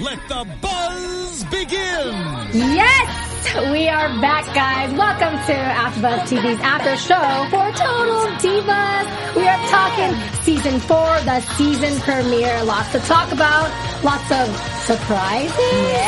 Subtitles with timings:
[0.00, 2.08] let the buzz begin!
[2.52, 3.26] Yes!
[3.72, 4.92] We are back, guys.
[4.94, 9.36] Welcome to AfterBuzz TV's after show for Total Divas.
[9.36, 12.62] We are talking season four, the season premiere.
[12.64, 13.70] Lots to talk about.
[14.02, 14.48] Lots of
[14.86, 15.52] surprises,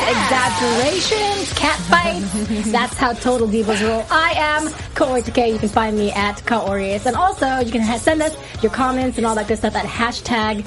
[0.09, 2.73] exaggerations, catfights.
[2.73, 4.06] That's how Total Divas roll.
[4.11, 5.53] I am Kaori Takee.
[5.53, 7.05] You can find me at Kaorius.
[7.06, 10.65] And also, you can send us your comments and all that good stuff at hashtag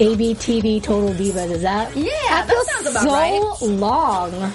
[0.00, 1.50] ABTV Total Divas.
[1.50, 1.94] Is that?
[1.94, 3.70] Yeah, that that feels sounds about so right.
[3.78, 4.52] long.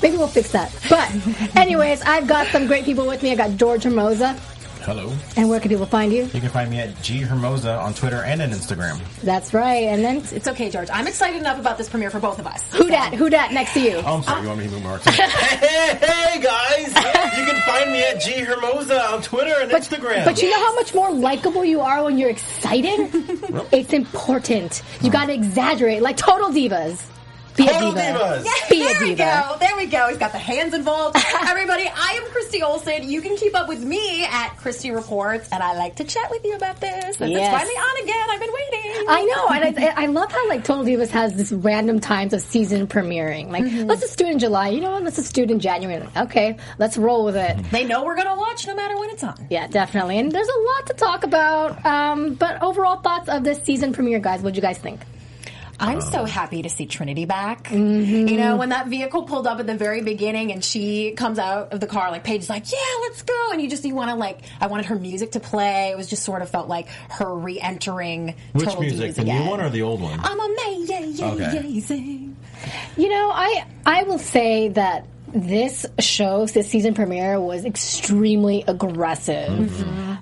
[0.00, 0.72] Maybe we'll fix that.
[0.88, 1.10] But,
[1.56, 3.32] anyways, I've got some great people with me.
[3.32, 4.38] I got George Hermoza.
[4.86, 5.12] Hello.
[5.36, 6.26] And where can people find you?
[6.32, 9.00] You can find me at G Hermoza on Twitter and on Instagram.
[9.24, 9.82] That's right.
[9.82, 10.88] And then, It's okay, George.
[10.92, 12.62] I'm excited enough about this premiere for both of us.
[12.72, 13.12] who dat?
[13.14, 13.96] Who dat next to you?
[14.06, 14.42] Oh, I'm sorry.
[14.42, 14.98] You want me to move more?
[15.04, 16.86] hey, hey, hey, guys!
[17.36, 20.24] You can find me at G Hermoza on Twitter and Instagram.
[20.24, 23.10] But you know how much more likable you are when you're excited?
[23.72, 24.82] it's important.
[25.02, 27.04] You gotta exaggerate, like total divas.
[27.56, 28.00] Be Total a diva.
[28.18, 28.68] divas.
[28.70, 29.56] Be a there we go.
[29.60, 30.08] There we go.
[30.08, 31.16] He's got the hands involved.
[31.46, 33.08] Everybody, I am Christy Olson.
[33.08, 36.44] You can keep up with me at Christy Reports, and I like to chat with
[36.44, 37.16] you about this.
[37.16, 37.52] Since Yes.
[37.52, 38.26] it's finally on again.
[38.30, 39.06] I've been waiting.
[39.08, 42.40] I know, and I, I love how like Total Divas has this random times of
[42.40, 43.50] season premiering.
[43.50, 43.86] Like, Mm-hmm.
[43.88, 44.68] let's just do it in July.
[44.68, 45.02] You know what?
[45.02, 46.00] Let's just do it in January.
[46.00, 47.56] Like, okay, let's roll with it.
[47.70, 49.46] they know we're gonna watch no matter when it's on.
[49.50, 50.18] Yeah, definitely.
[50.18, 51.84] And there's a lot to talk about.
[51.86, 54.42] Um, but overall thoughts of this season premiere, guys.
[54.42, 55.00] What do you guys think?
[55.78, 57.64] I'm so um, happy to see Trinity back.
[57.64, 58.28] Mm-hmm.
[58.28, 61.72] You know, when that vehicle pulled up at the very beginning and she comes out
[61.72, 64.16] of the car, like Paige's like, "Yeah, let's go," and you just you want to
[64.16, 65.90] like, I wanted her music to play.
[65.90, 69.10] It was just sort of felt like her re-entering Which Total music?
[69.12, 69.44] Divas The again.
[69.44, 70.18] new one or the old one?
[70.22, 72.36] I'm amazing.
[72.96, 75.06] You know, I I will say that
[75.40, 79.70] this show, this season premiere, was extremely aggressive.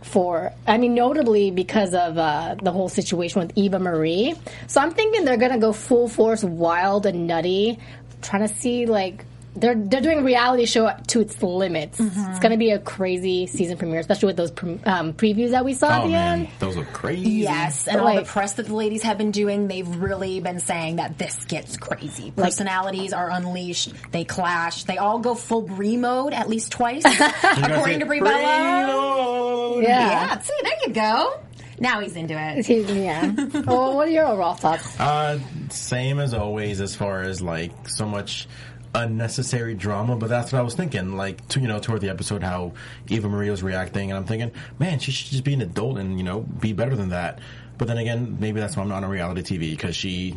[0.03, 4.35] For I mean, notably because of uh, the whole situation with Eva Marie.
[4.67, 7.79] So I'm thinking they're gonna go full force, wild and nutty,
[8.23, 9.25] trying to see like.
[9.57, 12.01] They're, they're doing reality show to its limits.
[12.01, 15.65] It's going to be a crazy season premiere, especially with those pre- um, previews that
[15.65, 16.49] we saw at oh the man, end.
[16.59, 17.31] those are crazy.
[17.31, 20.97] Yes, and all the press that the ladies have been doing, they've really been saying
[20.97, 22.33] that this gets crazy.
[22.33, 23.93] Personalities are unleashed.
[24.11, 24.85] They clash.
[24.85, 27.05] They all go full Brie mode at least twice,
[27.45, 28.33] according to Brie Bella.
[28.43, 29.83] Bella.
[29.83, 29.89] Yeah.
[29.89, 31.41] Yeah, see, there you go.
[31.79, 32.69] Now he's into it.
[32.69, 33.33] Yeah.
[33.67, 34.99] well, what are your overall thoughts?
[34.99, 35.39] Uh,
[35.71, 38.49] same as always, as far as like so much
[38.95, 40.17] unnecessary drama.
[40.17, 41.17] But that's what I was thinking.
[41.17, 42.73] Like, to, you know, toward the episode, how
[43.09, 46.19] Eva Marie was reacting, and I'm thinking, man, she should just be an adult and
[46.19, 47.41] you know be better than that.
[47.77, 50.37] But then again, maybe that's why I'm not on reality TV because she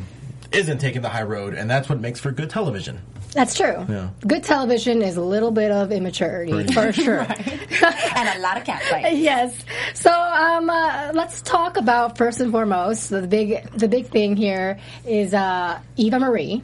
[0.51, 3.01] isn't taking the high road, and that's what makes for good television.
[3.33, 3.85] That's true.
[3.87, 4.09] Yeah.
[4.25, 7.19] Good television is a little bit of immaturity Pretty for sure.
[7.19, 9.19] and a lot of catfight.
[9.21, 9.55] yes.
[9.93, 14.79] So um, uh, let's talk about first and foremost the big the big thing here
[15.05, 16.63] is uh, Eva Marie.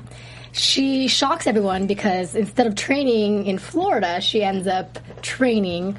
[0.53, 5.97] She shocks everyone because instead of training in Florida, she ends up training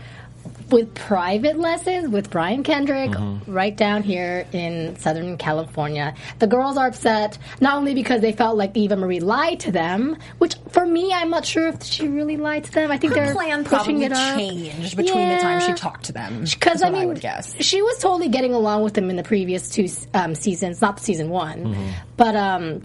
[0.70, 3.10] with private lessons with Brian Kendrick
[3.46, 6.14] right down here in Southern California.
[6.38, 10.16] The girls are upset not only because they felt like Eva Marie lied to them,
[10.38, 12.90] which for me I'm not sure if she really lied to them.
[12.90, 14.36] I think Her they're plan pushing probably it up.
[14.38, 16.44] changed between the time she talked to them.
[16.44, 17.54] Because I what mean, would guess.
[17.62, 21.28] she was totally getting along with them in the previous two um, seasons, not season
[21.28, 21.90] one, Mm-hmm.
[22.16, 22.82] but um,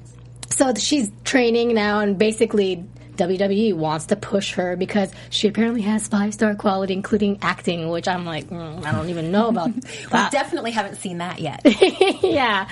[0.52, 2.84] so she's training now and basically
[3.20, 8.08] WWE wants to push her because she apparently has five star quality, including acting, which
[8.08, 11.62] I'm like, mm, I don't even know about We definitely haven't seen that yet.
[12.24, 12.68] yeah.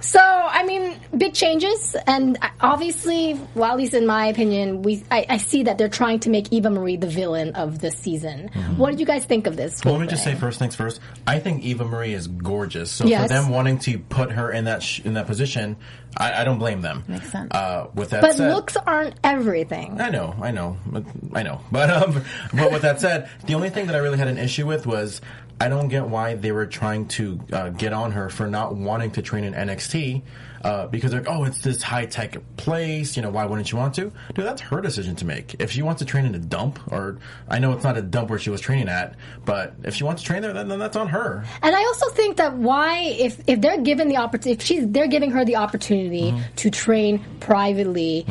[0.00, 5.26] So, I mean, big changes, and obviously, well, at least in my opinion, we I,
[5.28, 8.48] I see that they're trying to make Eva Marie the villain of the season.
[8.76, 9.84] What did you guys think of this?
[9.84, 11.00] Well, whole let me just say first things first.
[11.26, 12.90] I think Eva Marie is gorgeous.
[12.90, 13.22] So Yes.
[13.22, 15.76] for them wanting to put her in that sh- in that position,
[16.16, 17.04] I, I don't blame them.
[17.08, 17.52] Makes sense.
[17.52, 19.91] Uh, with that But said, looks aren't everything.
[19.98, 20.76] I know, I know,
[21.34, 21.60] I know.
[21.72, 22.24] But um,
[22.54, 25.20] but with that said, the only thing that I really had an issue with was
[25.60, 29.12] I don't get why they were trying to uh, get on her for not wanting
[29.12, 30.22] to train in NXT.
[30.64, 33.16] Uh, because they're like, oh, it's this high tech place.
[33.16, 34.12] You know, why wouldn't you want to?
[34.32, 35.56] Dude, that's her decision to make.
[35.58, 37.18] If she wants to train in a dump, or
[37.48, 40.22] I know it's not a dump where she was training at, but if she wants
[40.22, 41.44] to train there, then, then that's on her.
[41.62, 45.08] And I also think that why, if if they're given the opportunity, if she's they're
[45.08, 46.54] giving her the opportunity Mm-hmm.
[46.54, 48.24] to train privately.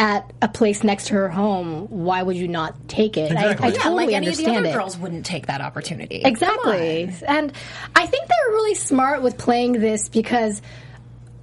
[0.00, 3.30] At a place next to her home, why would you not take it?
[3.32, 3.66] Exactly.
[3.66, 4.72] I, I Yeah, yeah, totally like any of the understand other it.
[4.78, 6.22] girls wouldn't take that opportunity.
[6.24, 7.12] Exactly.
[7.28, 7.52] And
[7.94, 10.62] I think they're really smart with playing this because,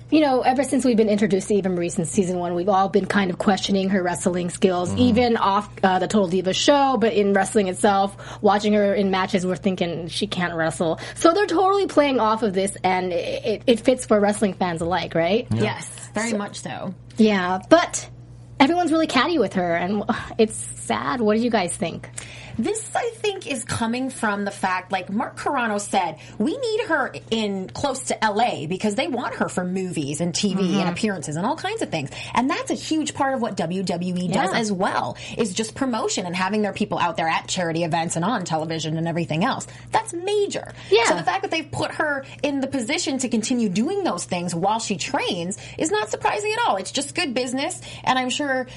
[0.09, 2.89] you know, ever since we've been introduced to Eva Marie since season one, we've all
[2.89, 7.13] been kind of questioning her wrestling skills, even off uh, the Total Diva show, but
[7.13, 10.99] in wrestling itself, watching her in matches, we're thinking she can't wrestle.
[11.13, 14.81] So they're totally playing off of this, and it, it, it fits for wrestling fans
[14.81, 15.45] alike, right?
[15.53, 16.95] Yes, very much so.
[17.17, 18.09] Yeah, but
[18.59, 20.03] everyone's really catty with her, and
[20.37, 21.21] it's sad.
[21.21, 22.09] What do you guys think?
[22.57, 27.13] This, I think, is coming from the fact, like Mark Carrano said, we need her
[27.29, 30.79] in close to LA because they want her for movies and TV Mm-hmm.
[30.79, 32.09] and appearances and all kinds of things.
[32.33, 34.59] And that's a huge part of what WWE does Yeah.
[34.59, 38.25] as well, is just promotion and having their people out there at charity events and
[38.25, 39.67] on television and everything else.
[39.91, 40.73] That's major.
[40.89, 41.05] Yeah.
[41.05, 44.55] So the fact that they've put her in the position to continue doing those things
[44.55, 46.77] while she trains is not surprising at all.
[46.77, 47.79] It's just good business.
[48.03, 48.67] And I'm sure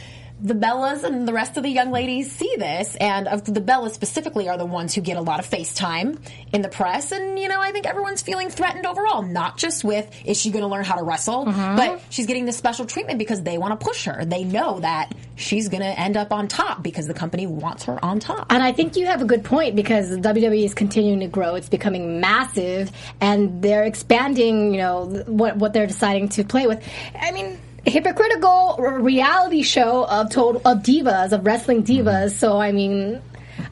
[0.43, 3.93] the Bellas and the rest of the young ladies see this, and of the Bellas
[3.93, 6.19] specifically are the ones who get a lot of FaceTime
[6.53, 7.13] in the press.
[7.13, 10.63] And you know, I think everyone's feeling threatened overall, not just with is she going
[10.63, 11.77] to learn how to wrestle, mm-hmm.
[11.77, 14.25] but she's getting this special treatment because they want to push her.
[14.25, 18.03] They know that she's going to end up on top because the company wants her
[18.05, 18.47] on top.
[18.51, 21.55] And I think you have a good point because WWE is continuing to grow.
[21.55, 22.91] It's becoming massive,
[23.21, 24.73] and they're expanding.
[24.73, 26.83] You know what what they're deciding to play with.
[27.15, 27.59] I mean.
[27.87, 32.27] Hypocritical reality show of total of divas of wrestling divas.
[32.27, 32.37] Mm-hmm.
[32.37, 33.21] So I mean,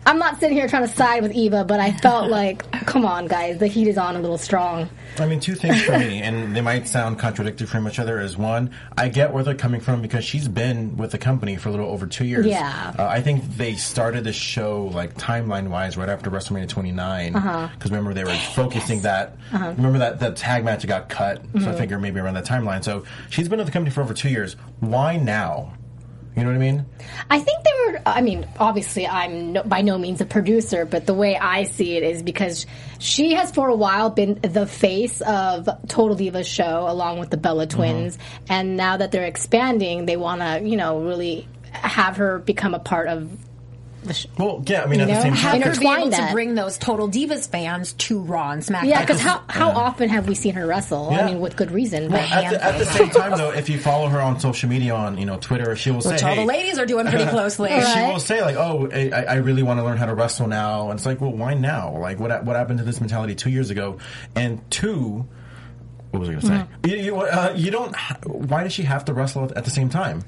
[0.06, 3.26] I'm not sitting here trying to side with Eva, but I felt like, come on,
[3.26, 4.88] guys, the heat is on a little strong.
[5.18, 8.20] I mean, two things for me, and they might sound contradictory from each other.
[8.20, 11.68] Is one, I get where they're coming from because she's been with the company for
[11.68, 12.46] a little over two years.
[12.46, 12.94] Yeah.
[12.98, 17.32] uh, I think they started the show like timeline wise right after WrestleMania 29.
[17.32, 17.68] Because Uh-huh.
[17.84, 19.36] remember they were focusing that.
[19.52, 21.38] Remember that that tag match got cut.
[21.38, 21.68] So Mm-hmm.
[21.68, 22.82] I figure maybe around that timeline.
[22.84, 24.54] So she's been with the company for over two years.
[24.80, 25.74] Why now?
[26.38, 26.86] You know what I mean?
[27.30, 28.00] I think they were.
[28.06, 31.96] I mean, obviously, I'm no, by no means a producer, but the way I see
[31.96, 32.66] it is because
[32.98, 37.36] she has for a while been the face of Total Divas show, along with the
[37.36, 37.76] Bella mm-hmm.
[37.76, 38.18] Twins,
[38.48, 42.78] and now that they're expanding, they want to, you know, really have her become a
[42.78, 43.30] part of
[44.04, 44.28] the show.
[44.38, 44.82] Well, yeah.
[44.82, 46.28] I mean, at You the same how time, Have her be able that.
[46.28, 48.84] to bring those Total Divas fans to Raw and SmackDown.
[48.88, 51.08] Yeah, because how how often have we seen her wrestle?
[51.10, 51.22] Yeah.
[51.22, 52.08] I mean, with good reason.
[52.10, 54.94] But At the, at the same time, though, if you follow her on social media
[54.94, 57.68] on you know Twitter, she will which say, all the ladies are doing pretty closely.
[57.70, 60.90] she will say like, "Oh, I, I really want to learn how to wrestle now,"
[60.90, 61.96] and it's like, "Well, why now?
[61.98, 63.98] Like, what what happened to this mentality two years ago?"
[64.34, 65.26] And two,
[66.10, 66.52] what was I going to say?
[66.54, 66.88] Mm-hmm.
[66.90, 67.94] You, you, uh, you don't.
[68.26, 70.22] Why does she have to wrestle at, at the same time?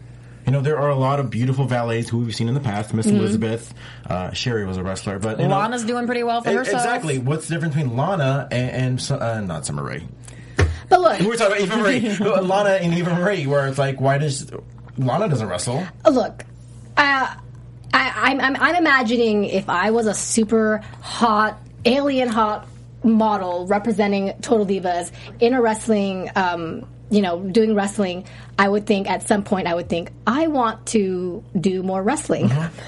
[0.47, 2.93] You know, there are a lot of beautiful valets who we've seen in the past.
[2.95, 3.17] Miss Mm-hmm.
[3.17, 3.75] Elizabeth,
[4.07, 6.83] uh, Sherry was a wrestler, but you know, Lana's doing pretty well for herself.
[6.83, 7.19] Exactly.
[7.19, 10.07] What's the difference between Lana and, and uh, not Summer Rae?
[10.88, 14.19] but look, we're talking about Eva Marie, Lana and Eva Marie, where it's like, why
[14.19, 14.50] does
[14.99, 15.85] Lana doesn't wrestle?
[16.11, 16.45] look,
[16.97, 17.35] uh,
[17.93, 22.67] I, I'm, I'm, I'm imagining if I was a super hot, alien hot
[23.03, 25.11] model representing Total Divas
[25.41, 28.25] in a wrestling, um, you know, doing wrestling,
[28.59, 32.47] I would think at some point I would think I want to do more wrestling.
[32.47, 32.69] Uh-huh.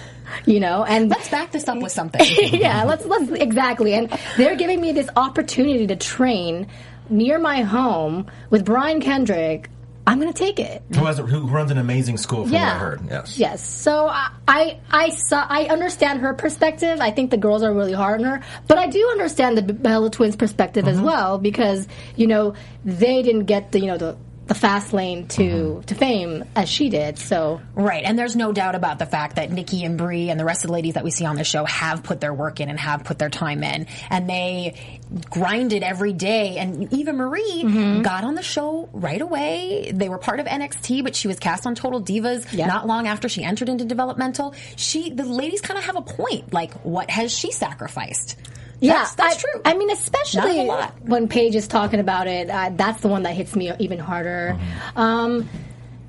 [0.46, 2.24] You know, and Let's back this up with something.
[2.58, 3.92] yeah, let's let's exactly.
[3.92, 6.68] And they're giving me this opportunity to train
[7.10, 9.68] near my home with Brian Kendrick.
[10.06, 10.82] I'm going to take it.
[10.96, 12.66] Who has who runs an amazing school from Yeah.
[12.66, 13.00] what I heard?
[13.08, 13.38] Yes.
[13.38, 13.64] Yes.
[13.68, 16.98] So I, I, I saw, I understand her perspective.
[17.00, 20.10] I think the girls are really hard on her, but I do understand the Bella
[20.10, 20.98] Twins' perspective Mm-hmm.
[20.98, 22.54] as well because you know
[22.84, 24.16] they didn't get the you know the.
[24.52, 25.80] The fast lane to Mm-hmm.
[25.82, 27.18] to fame as she did.
[27.18, 30.44] So Right, and there's no doubt about the fact that Nikki and Brie and the
[30.44, 32.68] rest of the ladies that we see on the show have put their work in
[32.68, 34.98] and have put their time in, and they
[35.30, 36.58] grinded every day.
[36.58, 38.02] And Eva Marie Mm-hmm.
[38.02, 39.90] got on the show right away.
[39.94, 42.66] They were part of NXT, but she was cast on Total Divas Yeah.
[42.66, 44.54] not long after she entered into developmental.
[44.76, 46.52] She, the ladies, kind of have a point.
[46.52, 48.36] Like, what has she sacrificed?
[48.82, 49.60] Yeah, that's, that's I, true.
[49.64, 50.94] I mean, especially lot.
[51.02, 54.58] when Paige is talking about it, uh, that's the one that hits me even harder.
[54.58, 54.98] Mm-hmm.
[54.98, 55.48] Um,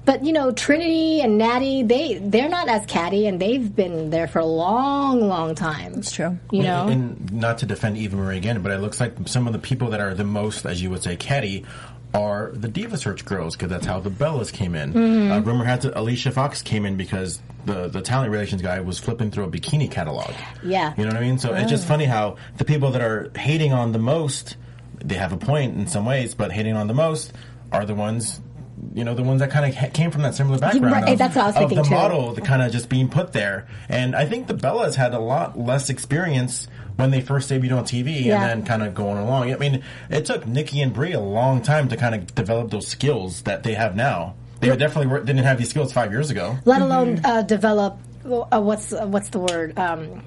[0.06, 4.28] but you know, Trinity and Natty, they they're not as catty, and they've been there
[4.28, 5.94] for a long, long time.
[5.96, 6.38] It's true.
[6.52, 9.54] You know, and not to defend Eva Marie again, but it looks like some of
[9.54, 11.66] the people that are the most, as you would say, catty,
[12.14, 14.94] are the Diva Search girls because that's how the Bellas came in.
[14.94, 15.32] Mm-hmm.
[15.32, 19.00] Uh, rumor has it Alicia Fox came in because the the talent relations guy was
[19.00, 20.34] flipping through a bikini catalog.
[20.64, 20.94] Yeah.
[20.98, 21.40] you know what I mean.
[21.40, 24.58] So it's just funny how the people that are hating on the most,
[25.04, 27.34] they have a point in some ways, but hating on the most
[27.72, 28.42] are the ones.
[28.94, 30.92] You know the ones that kind of ha- came from that similar background.
[30.94, 31.90] Right, of, that's what I was of thinking, the too.
[31.92, 33.68] model, the kind of just being put there.
[33.90, 37.86] And I think the Bellas had a lot less experience when they first debuted on
[37.86, 38.36] TV Yeah.
[38.36, 39.52] and then kind of going along.
[39.54, 42.88] I mean, it took Nikki and Brie a long time to kind of develop those
[42.88, 44.36] skills that they have now.
[44.60, 46.58] They definitely were, didn't have these skills five years ago.
[46.66, 50.24] let alone uh, develop uh, what's uh, what's the word um,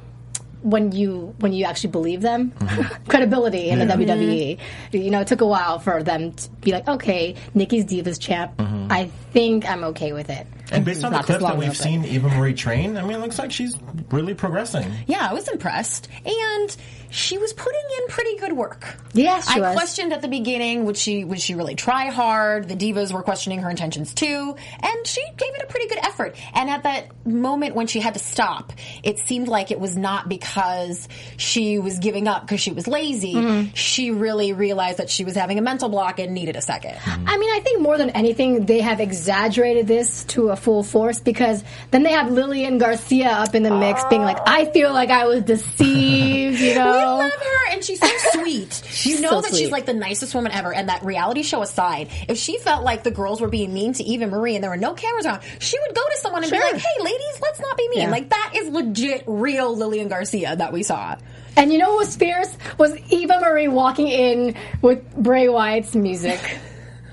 [0.66, 3.04] when you when you actually believe them mm-hmm.
[3.08, 4.58] credibility in the WWE.
[4.58, 4.96] Mm-hmm.
[4.96, 8.56] You know, it took a while for them to be like, okay, Nikki's Divas champ.
[8.56, 8.90] Mm-hmm.
[8.90, 10.46] I think I'm okay with it.
[10.72, 13.38] And based on the clips that we've seen Eva Marie train, I mean, it looks
[13.38, 13.76] like she's
[14.10, 14.90] really progressing.
[15.06, 16.76] Yeah, I was impressed, and
[17.10, 18.96] she was putting in pretty good work.
[19.12, 19.74] Yes, she I was.
[19.74, 22.68] questioned at the beginning would she would she really try hard?
[22.68, 26.36] The divas were questioning her intentions too, and she gave it a pretty good effort.
[26.54, 28.72] And at that moment when she had to stop,
[29.02, 33.34] it seemed like it was not because she was giving up because she was lazy.
[33.34, 33.74] Mm-hmm.
[33.74, 36.96] She really realized that she was having a mental block and needed a second.
[37.06, 41.20] I mean, I think more than anything, they have exaggerated this to a full force
[41.20, 45.10] because then they have Lillian Garcia up in the mix, being like, "I feel like
[45.10, 46.90] I was deceived," you know.
[47.18, 49.04] We love her, and she's so sweet.
[49.06, 49.58] You know So that sweet.
[49.60, 50.72] she's like the nicest woman ever.
[50.72, 54.02] And that reality show aside, if she felt like the girls were being mean to
[54.04, 56.58] Eva Marie and there were no cameras around, she would go to someone and Sure.
[56.60, 58.10] be like, "Hey, ladies, let's not be mean." Yeah.
[58.10, 61.16] Like that is legit, real Lillian Garcia that we saw.
[61.56, 62.54] And you know what was fierce?
[62.78, 66.40] Was Eva Marie walking in with Bray Wyatt's music.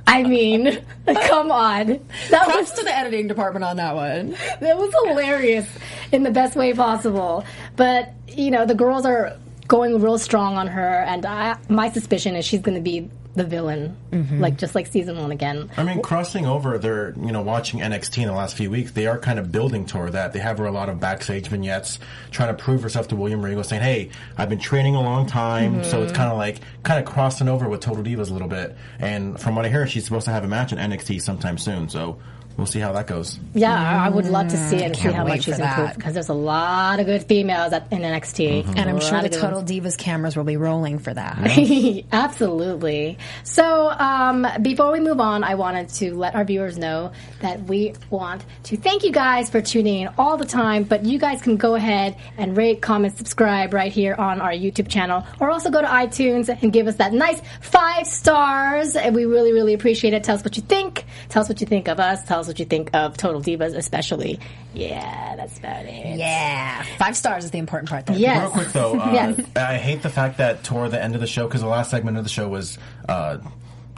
[0.05, 1.99] I mean, come on.
[2.29, 4.31] That Props was to the editing department on that one.
[4.59, 5.67] that was hilarious
[6.11, 7.45] in the best way possible.
[7.75, 12.35] But, you know, the girls are going real strong on her and I, my suspicion
[12.35, 14.39] is she's going to be the villain, mm-hmm.
[14.39, 15.71] like just like season 1 again.
[15.75, 19.07] I mean, crossing over, they're, you know, watching NXT in the last few weeks, they
[19.07, 20.33] are kind of building toward that.
[20.33, 21.97] They have her a lot of backstage vignettes,
[22.29, 25.83] trying to prove herself to William Regal, saying, hey, I've been training a long time,
[25.83, 26.21] so it's mm-hmm.
[26.21, 28.77] kind of like, kind of crossing over with Total Divas a little bit.
[28.99, 31.89] And from what I hear, she's supposed to have a match in NXT sometime soon,
[31.89, 32.19] so
[32.57, 33.39] we'll see how that goes.
[33.53, 35.55] Yeah, I I would love to see it and see Can't how wait much she's
[35.55, 35.77] for that.
[35.79, 38.77] improved because there's a lot of good females at, in NXT.
[38.77, 39.63] And I'm sure the of good Total.
[39.63, 41.37] Divas cameras will be rolling for that.
[42.11, 43.17] Absolutely.
[43.43, 47.93] So, um, before we move on, I wanted to let our viewers know that we
[48.09, 50.83] want to thank you guys for tuning in all the time.
[50.83, 54.87] But you guys can go ahead and rate, comment, subscribe right here on our YouTube
[54.89, 58.95] channel, or also go to iTunes and give us that nice five stars.
[58.95, 60.23] And we really, really appreciate it.
[60.23, 61.05] Tell us what you think.
[61.29, 62.23] Tell us what you think of us.
[62.23, 64.39] Tell us what you think of Total Divas, especially.
[64.73, 66.17] Yeah, that's about it.
[66.17, 68.05] yeah, five stars is the important part.
[68.05, 68.15] There.
[68.17, 68.41] Yes.
[68.41, 69.39] Real quick though, uh, Yes.
[69.55, 72.17] I hate the fact that toward the end of the show, because the last segment
[72.17, 73.37] of the show was, uh,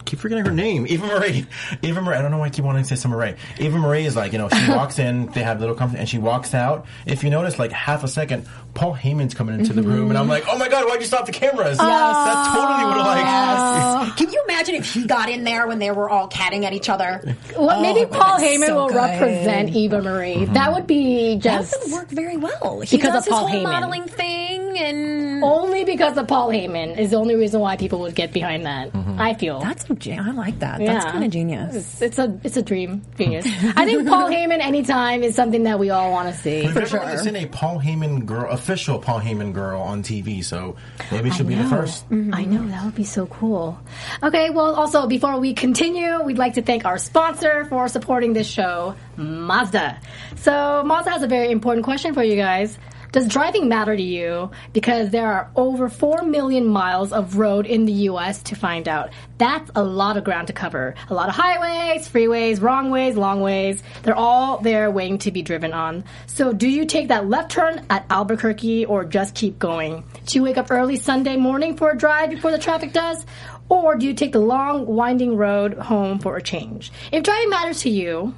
[0.05, 1.45] keep forgetting her name, Eva Marie.
[1.81, 3.35] Eva Marie, I don't know why I keep wanting to say Summer Rae.
[3.59, 6.17] Eva Marie is like, you know, she walks in, they have little conversation, and she
[6.17, 6.85] walks out.
[7.05, 10.23] If you notice, like half a second, Paul Heyman's coming into the room, and I'm
[10.23, 10.31] mm-hmm.
[10.31, 11.77] like, oh my god, why'd you stop the cameras?
[11.77, 11.79] Yes.
[11.79, 14.17] That totally would have like.
[14.17, 16.89] Can you imagine if he got in there when they were all catting at each
[16.89, 17.21] other?
[17.57, 18.95] Well, oh, maybe Oh, Paul that's Heyman so will good.
[18.97, 20.45] represent Eva Marie.
[20.45, 21.71] That would be just.
[21.71, 22.81] That just would work very well.
[22.81, 23.71] He Because does of Paul his whole Heyman.
[23.71, 28.15] modeling thing, and only because of Paul Heyman is the only reason why people would
[28.15, 28.91] get behind that.
[28.91, 29.19] Mm-hmm.
[29.19, 30.81] I feel that's some gen- I like that.
[30.81, 30.93] Yeah.
[30.93, 31.75] That's kind of genius.
[31.75, 33.45] It's, it's a it's a dream genius.
[33.75, 36.63] I think Paul Heyman anytime is something that we all want to see.
[36.63, 40.75] We've never really seen a Paul Heyman girl, official Paul Heyman girl on TV, so
[41.11, 42.09] maybe she'll be the first.
[42.09, 42.33] Mm-hmm.
[42.33, 43.79] I know that would be so cool.
[44.23, 48.47] Okay, well, also before we continue, we'd like to thank our sponsor for supporting this
[48.47, 49.99] show, Mazda.
[50.37, 52.77] So Mazda has a very important question for you guys.
[53.15, 54.51] Does driving matter to you?
[54.73, 59.11] Because there are over 4 million miles of road in the US to find out.
[59.37, 60.95] That's a lot of ground to cover.
[61.07, 63.81] A lot of highways, freeways, wrong ways, long ways.
[64.03, 66.03] They're all there waiting to be driven on.
[66.27, 70.03] So do you take that left turn at Albuquerque or just keep going?
[70.25, 73.25] Do you wake up early Sunday morning for a drive before the traffic does?
[73.69, 76.91] Or do you take the long, winding road home for a change?
[77.13, 78.35] If driving matters to you,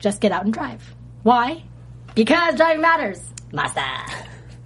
[0.00, 0.92] just get out and drive.
[1.22, 1.62] Why?
[2.16, 3.32] Because driving matters.
[3.52, 4.04] Mazda.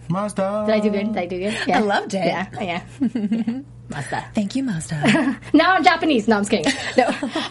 [0.09, 0.64] Mazda.
[0.66, 1.07] Did I do good?
[1.12, 1.59] Did I do good?
[1.66, 1.78] Yeah.
[1.78, 2.25] I loved it.
[2.25, 2.83] Yeah, yeah.
[3.88, 4.25] Mazda.
[4.35, 5.38] Thank you, Mazda.
[5.52, 6.26] Now I'm Japanese.
[6.28, 6.73] No, I'm just kidding.
[6.97, 7.07] No.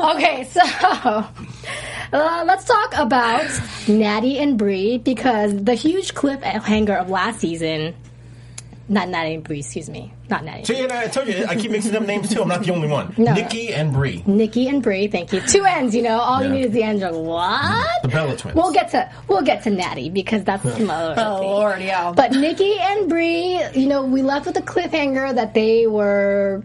[0.15, 3.49] Okay, so uh, let's talk about
[3.87, 7.93] Natty and Brie because the huge cliffhanger of last season.
[8.87, 10.13] Not Natty and Brie, excuse me.
[10.29, 10.65] Not Natty.
[10.65, 12.41] See, and I told you, I keep mixing up names too.
[12.41, 13.13] I'm not the only one.
[13.17, 13.33] No.
[13.33, 14.23] Nikki and Brie.
[14.25, 15.39] Nikki and Brie, thank you.
[15.41, 16.17] Two ends, you know.
[16.19, 16.99] All you need is the end.
[16.99, 18.01] You're like, what?
[18.01, 18.55] The Bella twins.
[18.55, 21.47] We'll get to we'll get to Natty because that's some other Oh, thing.
[21.49, 22.09] Lord, yeah.
[22.09, 22.13] Oh.
[22.13, 26.63] But Nikki and Brie, you know, we left with a cliffhanger that they were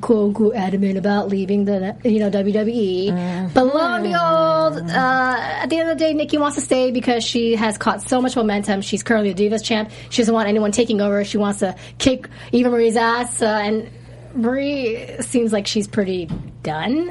[0.00, 3.54] quote unquote adamant about leaving the you know WWE.
[3.54, 6.90] But lo and behold, uh, at the end of the day, Nikki wants to stay
[6.90, 8.80] because she has caught so much momentum.
[8.82, 9.90] She's currently a Divas champ.
[10.10, 11.24] She doesn't want anyone taking over.
[11.24, 13.40] She wants to kick Eva Marie's ass.
[13.42, 13.90] Uh, and
[14.34, 16.28] Marie seems like she's pretty
[16.62, 17.08] done.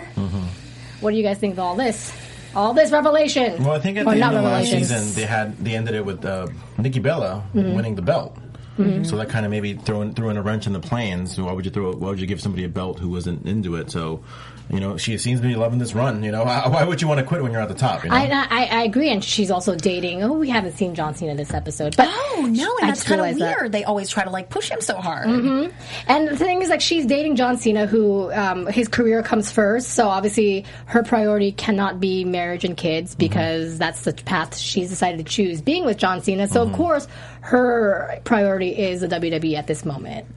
[1.01, 2.13] What do you guys think of all this?
[2.55, 3.63] All this revelation.
[3.63, 4.79] Well, I think at Or the not end of last revelation.
[4.79, 7.73] season, they had they ended it with uh, Nikki Bella Mm-hmm.
[7.75, 8.35] winning the belt.
[8.77, 9.03] Mm-hmm.
[9.03, 11.35] So that kind of maybe throwing in, threw in a wrench in the plans.
[11.35, 11.93] So why would you throw?
[11.93, 13.89] Why would you give somebody a belt who wasn't into it?
[13.91, 14.23] So,
[14.69, 16.23] you know, she seems to be loving this run.
[16.23, 18.03] You know, why, why would you want to quit when you're at the top?
[18.03, 18.15] You know?
[18.15, 20.23] I, I I agree, and she's also dating.
[20.23, 23.25] Oh, we haven't seen John Cena this episode, but Oh no, and that's kind of
[23.25, 23.61] realized that.
[23.61, 23.71] weird.
[23.71, 25.27] They always try to like push him so hard.
[25.27, 25.75] Mm-hmm.
[26.07, 29.89] And the thing is, like, she's dating John Cena, who um, his career comes first.
[29.89, 33.19] So obviously, her priority cannot be marriage and kids mm-hmm.
[33.19, 35.61] because that's the path she's decided to choose.
[35.61, 36.77] Being with John Cena, so of mm-hmm.
[36.77, 37.07] course,
[37.41, 40.27] her priority is the WWE at this moment.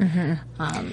[0.58, 0.92] Um,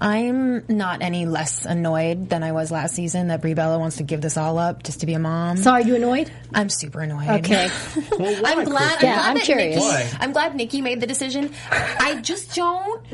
[0.00, 4.04] I'm not any less annoyed than I was last season that Brie Bella wants to
[4.04, 5.56] give this all up just to be a mom.
[5.56, 6.30] So, are you annoyed?
[6.54, 7.28] I'm super annoyed.
[7.44, 7.70] Okay.
[8.18, 9.02] Well, why, I'm glad.
[9.02, 9.76] Yeah, I'm, glad I'm curious.
[9.76, 10.10] Nikki, Why?
[10.18, 11.52] I'm glad Nikki made the decision.
[11.70, 13.04] I just don't.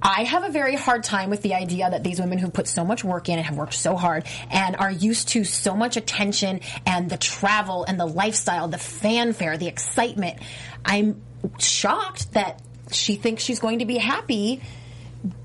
[0.00, 2.84] I have a very hard time with the idea that these women who put so
[2.84, 6.60] much work in and have worked so hard and are used to so much attention
[6.86, 10.38] and the travel and the lifestyle, the fanfare, the excitement.
[10.84, 11.22] I'm
[11.58, 12.60] shocked that
[12.92, 14.60] she thinks she's going to be happy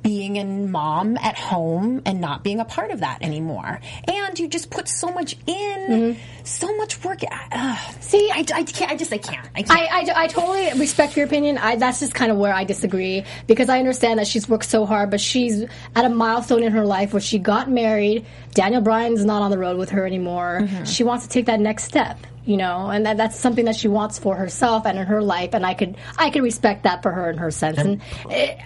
[0.03, 3.79] being a mom at home and not being a part of that anymore.
[4.05, 7.19] And you just put so much in, so much work.
[7.51, 8.91] Uh, see, I, I can't.
[8.91, 9.47] I just I can't.
[9.55, 9.91] I can't.
[9.91, 11.57] I, I, I totally respect your opinion.
[11.57, 14.85] I, that's just kind of where I disagree because I understand that she's worked so
[14.85, 15.63] hard, but she's
[15.95, 18.25] at a milestone in her life where she got married.
[18.53, 20.67] Daniel Bryan's not on the road with her anymore.
[20.85, 23.87] She wants to take that next step, you know, and that, that's something that she
[23.87, 25.51] wants for herself and in her life.
[25.53, 27.77] And I could I could respect that for her in her sense.
[27.77, 28.57] And eh,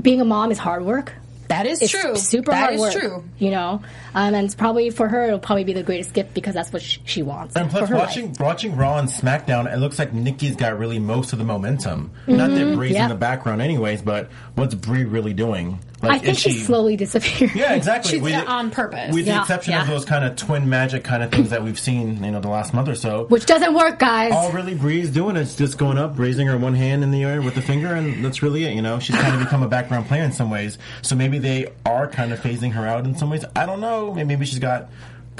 [0.00, 1.12] being a mom is hard work.
[1.48, 2.14] that is It's true.
[2.16, 2.92] super That hard is work.
[2.92, 3.24] true.
[3.38, 3.82] You know,
[4.14, 5.24] um, and it's probably for her.
[5.24, 7.56] It'll probably be the greatest gift because that's what she, she wants.
[7.56, 8.40] And for plus, her watching life.
[8.40, 12.10] watching Raw and SmackDown, it looks like Nikki's got really most of the momentum.
[12.26, 13.04] Not that Brie's yeah.
[13.04, 14.02] in the background, anyways.
[14.02, 15.78] But what's Brie really doing?
[16.02, 17.56] Like, I think is she's slowly disappearing.
[17.56, 18.12] Yeah, exactly.
[18.12, 19.12] She's With on purpose.
[19.14, 21.78] With the Yeah, exception of those kind of twin magic kind of things that we've
[21.78, 23.24] seen, you know, the last month or so.
[23.24, 24.32] Which doesn't work, guys.
[24.32, 27.42] all really Brie's doing is just going up, raising her one hand in the air
[27.42, 28.74] with the finger, and that's really it.
[28.74, 30.78] You know, she's kind of become a background player in some ways.
[31.02, 33.44] So maybe they are kind of phasing her out in some ways.
[33.56, 34.14] I don't know.
[34.14, 34.88] Maybe maybe she's got.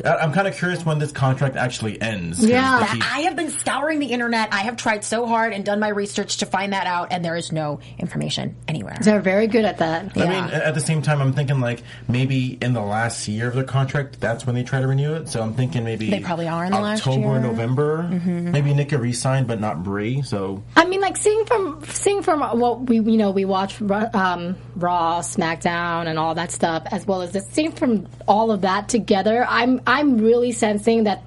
[0.05, 2.45] I- I'm kind of curious when this contract actually ends.
[2.45, 2.85] Yeah.
[2.93, 4.49] he- I have been scouring the internet.
[4.53, 7.37] I have tried so hard and done my research to find that out, and there
[7.37, 8.97] is no information anywhere.
[9.01, 10.17] They're very good at that.
[10.17, 13.55] I mean, at the same time, I'm thinking like maybe in the last year of
[13.55, 15.29] the contract, that's when they try to renew it.
[15.29, 17.29] So I'm thinking maybe They probably are in the last October, year.
[17.39, 17.43] Mm-hmm.
[17.47, 18.03] November.
[18.03, 20.23] Maybe Nick could re-sign, but not Brie.
[20.23, 24.57] So I mean, like seeing from seeing from what we you know we watch um,
[24.77, 28.89] Raw, SmackDown, and all that stuff, as well as just seeing from all of that
[28.89, 29.47] together.
[29.49, 31.24] I'm I'm really sensing that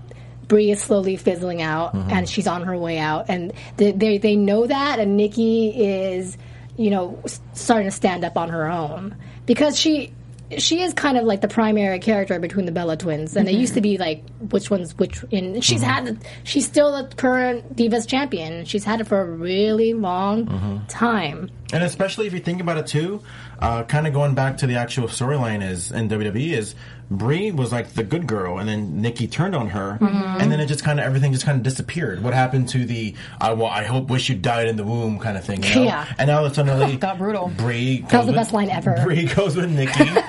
[0.47, 2.11] Brie is slowly fizzling out, mm-hmm.
[2.11, 6.37] and she's on her way out, and they they, they know that, and Nikki is
[6.77, 7.21] you know
[7.53, 10.13] starting to stand up on her own because she.
[10.57, 13.75] She is kind of like the primary character between the Bella twins, and it used
[13.75, 15.23] to be like which one's which.
[15.31, 16.07] And she's mm-hmm.
[16.07, 18.65] had, she's still the current Divas champion.
[18.65, 20.87] She's had it for a really long mm-hmm.
[20.87, 21.49] time.
[21.71, 23.23] And especially if you think about it too,
[23.59, 26.75] uh, kind of going back to the actual storyline is in WWE is
[27.11, 30.41] Brie was like the good girl, and then Nikki turned on her, Mm-hmm.
[30.41, 32.23] and then it just kind of everything just kind of disappeared.
[32.23, 35.37] What happened to the I well, I hope wish you died in the womb kind
[35.37, 35.61] of thing?
[35.63, 35.83] You know?
[35.83, 36.13] Yeah.
[36.17, 37.49] And now suddenly Got brutal.
[37.57, 38.97] Brie That was the with- best line ever.
[39.03, 40.09] Brie goes with Nikki.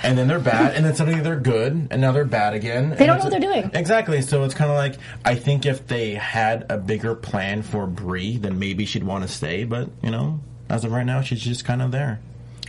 [0.00, 2.90] And then they're bad, and then suddenly they're good, and now they're bad again.
[2.90, 3.68] They don't know what they're doing.
[3.74, 4.22] Exactly.
[4.22, 8.36] So it's kind of like I think if they had a bigger plan for Brie,
[8.36, 9.64] then maybe she'd want to stay.
[9.64, 12.20] But you know, as of right now, she's just kind of there.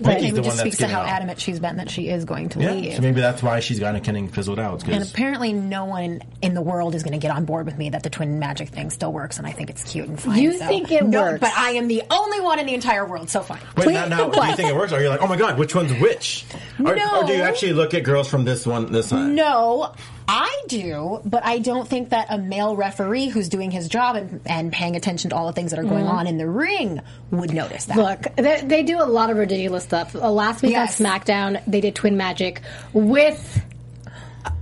[0.02, 1.08] Nikki's It the just one that's speaks to getting how out.
[1.10, 2.96] adamant she's been that she is going to Yeah, leave.
[2.96, 4.84] so maybe that's why she's gotten getting fizzled out.
[4.84, 7.78] 'cause- And apparently, no one in the world is going to get on board with
[7.78, 10.38] me that the twin magic thing still works, and I think it's cute and fun.
[10.38, 11.40] You so- think it no, works.
[11.40, 13.60] But I am the only one in the entire world, so fine.
[13.78, 14.92] Wait, now, now do you think it works?
[14.94, 16.46] Or are you like, oh my god, which one's which?
[16.80, 17.22] Or, No.
[17.22, 19.30] or do you actually look at girls from this one, this side?
[19.30, 19.92] No,
[20.32, 24.42] I do, but I don't think that a male referee who's doing his job and,
[24.46, 26.18] and paying attention to all the things that are going mm-hmm.
[26.18, 27.98] on in the ring would notice that.
[27.98, 30.16] Look, they, they do a lot of ridiculous stuff.
[30.16, 31.02] Uh, last week Yes.
[31.02, 32.62] on SmackDown, they did Twin Magic
[32.94, 33.62] with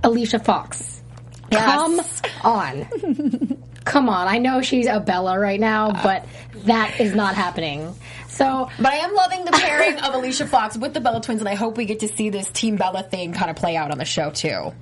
[0.02, 1.02] Alicia Fox.
[1.50, 2.00] Come
[2.44, 2.86] on.
[3.84, 4.26] Come on.
[4.28, 6.24] I know she's a Bella right now, but
[6.64, 7.94] that is not happening.
[8.28, 11.48] So, But I am loving the pairing of Alicia Fox with the Bella twins, and
[11.48, 13.98] I hope we get to see this Team Bella thing kind of play out on
[13.98, 14.72] the show too.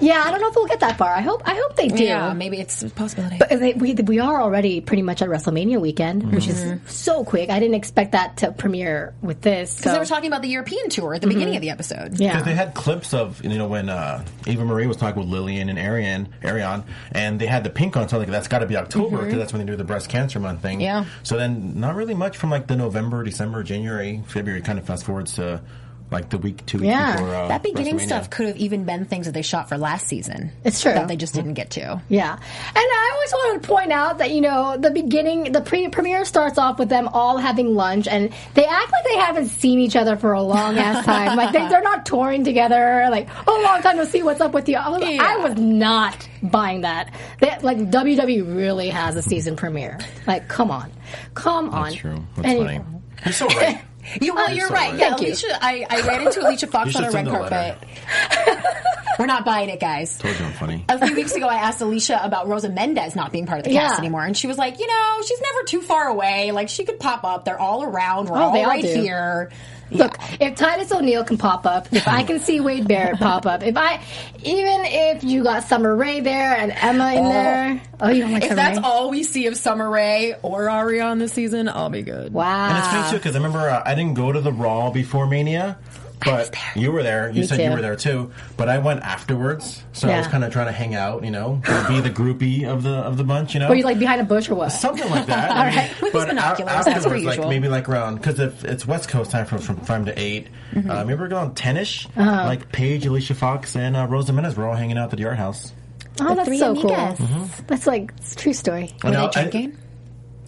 [0.00, 1.10] yeah, I don't know if we'll get that far.
[1.10, 2.04] I hope I hope they do.
[2.04, 3.38] Yeah, maybe it's a possibility.
[3.38, 6.86] But they, we, we are already pretty much at WrestleMania weekend, which is mm-hmm.
[6.86, 7.48] so quick.
[7.50, 9.76] I didn't expect that to premiere with this.
[9.76, 9.92] Because So.
[9.92, 11.56] they were talking about the European tour at the beginning mm-hmm.
[11.56, 12.18] of the episode.
[12.18, 12.32] yeah.
[12.32, 15.68] Because they had clips of you know when uh, Eva Marie was talking with Lillian
[15.68, 18.76] and Ariane, Ariane, and they had the pink on, so like that's got to be
[18.76, 19.26] October mm-hmm.
[19.26, 20.80] because that's when they do the breast cancer month thing.
[20.80, 21.04] Yeah.
[21.22, 24.60] So then, not really much from like the November, December, January, February.
[24.62, 25.60] Kind of fast forwards to
[26.08, 27.16] like the week, two weeks Yeah.
[27.16, 30.06] before uh, That beginning stuff could have even been things that they shot for last
[30.06, 30.52] season.
[30.62, 30.92] It's true.
[30.92, 32.00] That they just didn't get to.
[32.08, 32.32] Yeah.
[32.32, 32.40] And
[32.76, 36.58] I always wanted to point out that, you know, the beginning, the pre- premiere starts
[36.58, 40.16] off with them all having lunch, and they act like they haven't seen each other
[40.16, 41.36] for a long ass time.
[41.36, 43.08] like, they, they're not touring together.
[43.10, 44.76] Like, oh, long time to see what's up with you.
[44.76, 47.12] I was, I was not buying that.
[47.40, 49.98] They, like, WWE really has a season premiere.
[50.24, 50.92] Like, come on.
[51.34, 51.82] Come on.
[51.86, 52.24] That's true.
[52.36, 52.76] That's Anyway.
[52.78, 52.95] funny.
[53.24, 53.80] You're so right.
[54.20, 54.90] You, well, You're you're so right.
[54.92, 55.00] right.
[55.00, 55.26] Yeah, Thank you.
[55.30, 57.76] Alicia, I, I ran into Alicia Fox on a red send a letter.
[57.76, 58.64] carpet.
[59.18, 60.16] We're not buying it, guys.
[60.18, 60.84] Told you I'm funny.
[60.88, 63.72] A few weeks ago, I asked Alicia about Rosa Mendes not being part of the
[63.72, 66.52] cast anymore, and she was like, "You know, she's never too far away.
[66.52, 67.44] Like she could pop up.
[67.44, 68.28] They're all around.
[68.28, 68.94] We're Oh, all they all right do.
[69.00, 69.50] here."
[69.90, 73.62] Look, if Titus O'Neil can pop up, if I can see Wade Barrett pop up,
[73.62, 74.00] if I,
[74.42, 77.28] even if you got Summer Rae there and Emma in Oh.
[77.28, 78.84] there, oh, you don't like If Summer that's Rae?
[78.84, 82.32] all we see of Summer Rae or Ariane this season, I'll be good.
[82.32, 82.68] Wow.
[82.68, 85.26] And it's funny too because I remember uh, I didn't go to the Raw before
[85.26, 85.78] Mania,
[86.24, 87.28] but you were there.
[87.28, 87.74] You Me said you too.
[87.74, 90.30] were there too, but I went afterwards, so I was Yeah.
[90.32, 93.24] kind of trying to hang out, you know, be the groupie of the of the
[93.24, 93.68] bunch, you know.
[93.68, 94.70] Were you like behind a bush or what?
[94.70, 95.50] Something like that.
[95.52, 96.02] All I mean, right.
[96.02, 97.50] With But binoculars, a- that's per afterwards, like usual.
[97.50, 100.90] maybe like around because if it's West Coast time from from five to 8 Mm-hmm.
[100.90, 102.06] uh, maybe we're going ten ish.
[102.16, 102.44] Uh-huh.
[102.44, 105.38] Like Paige, Alicia Fox, and uh, Rosa Mendes were all hanging out at the Yard
[105.38, 105.72] House.
[106.20, 107.16] oh, that's three so amigas.
[107.18, 107.48] cool.
[107.66, 108.92] That's like it's a true story.
[109.04, 109.78] Were Now, they I- drinking?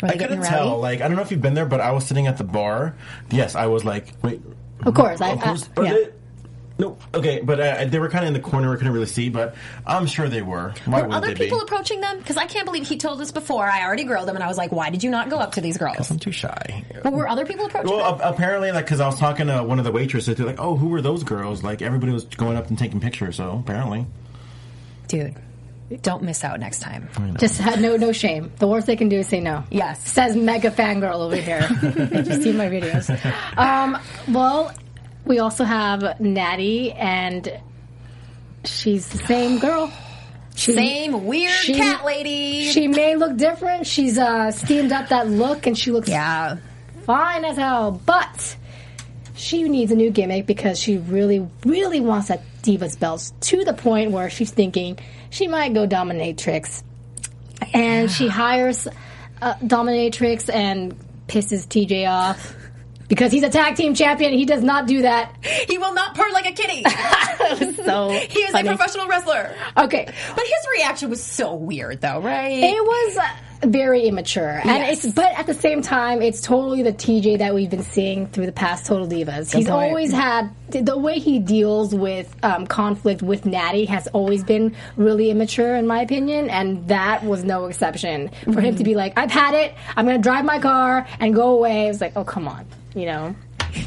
[0.02, 0.64] Were I they getting couldn't rowdy?
[0.68, 0.78] tell.
[0.80, 2.94] Like I don't know if you've been there, but I was sitting at the bar.
[3.30, 4.42] Yes, I was like, wait.
[4.84, 5.64] Of course, I- of course.
[5.64, 5.92] I- but yeah.
[5.92, 6.08] they-
[6.80, 8.72] no, okay, but uh, they were kind of in the corner.
[8.72, 10.74] I couldn't really see, but I'm sure they were.
[10.84, 11.64] Why Were other people be?
[11.64, 12.18] approaching them?
[12.18, 13.64] Because I can't believe he told us before.
[13.64, 15.60] I already grilled him, and I was like, "Why did you not go up to
[15.60, 16.84] these girls?" I'm too shy.
[17.02, 18.32] But were other people approaching Well, them?
[18.32, 20.86] apparently, like, because I was talking to one of the waitresses, they're like, "Oh, who
[20.90, 23.34] were those girls?" Like, everybody was going up and taking pictures.
[23.34, 24.06] So apparently,
[25.08, 25.34] Dude,
[26.02, 27.08] don't miss out next time.
[27.38, 28.52] Just had no no shame.
[28.58, 29.64] The worst they can do is say no.
[29.70, 30.06] Yes.
[30.06, 31.66] Says mega fangirl over here.
[31.80, 33.08] Did you see my videos?
[33.56, 33.98] Um,
[34.28, 34.72] well,
[35.24, 37.60] we also have Natty, and
[38.64, 39.92] she's the same girl.
[40.54, 42.64] She, Same weird she- cat lady.
[42.72, 43.86] She may look different.
[43.86, 46.56] She's uh, steamed up that look, and she looks yeah.
[47.04, 47.92] fine as hell.
[48.04, 48.56] But
[49.38, 53.72] she needs a new gimmick because she really, really wants that Divas belt to the
[53.72, 54.98] point where she's thinking
[55.30, 56.82] she might go dominatrix.
[57.72, 58.88] And she hires
[59.40, 60.98] uh, dominatrix and
[61.28, 62.54] pisses TJ off
[63.08, 64.32] because he's a tag team champion.
[64.32, 65.32] He does not do that.
[65.68, 66.84] He will not purr like a kitty.
[67.84, 68.68] So he is funny.
[68.68, 69.54] a professional wrestler.
[69.76, 72.52] Okay, But his reaction was so weird, though, right?
[72.52, 73.22] It was uh,
[73.62, 75.04] very immature, and Yes.
[75.04, 78.46] it's but at the same time, it's totally the TJ that we've been seeing through
[78.46, 79.52] the past Total Divas.
[79.52, 79.70] He's point.
[79.70, 85.30] always had the way he deals with um, conflict with Natty has always been really
[85.30, 88.30] immature, in my opinion, and that was no exception.
[88.52, 89.74] For him to be like, "I've had it.
[89.96, 92.64] I'm going to drive my car and go away," it was like, "Oh, come on,"
[92.94, 93.34] you know.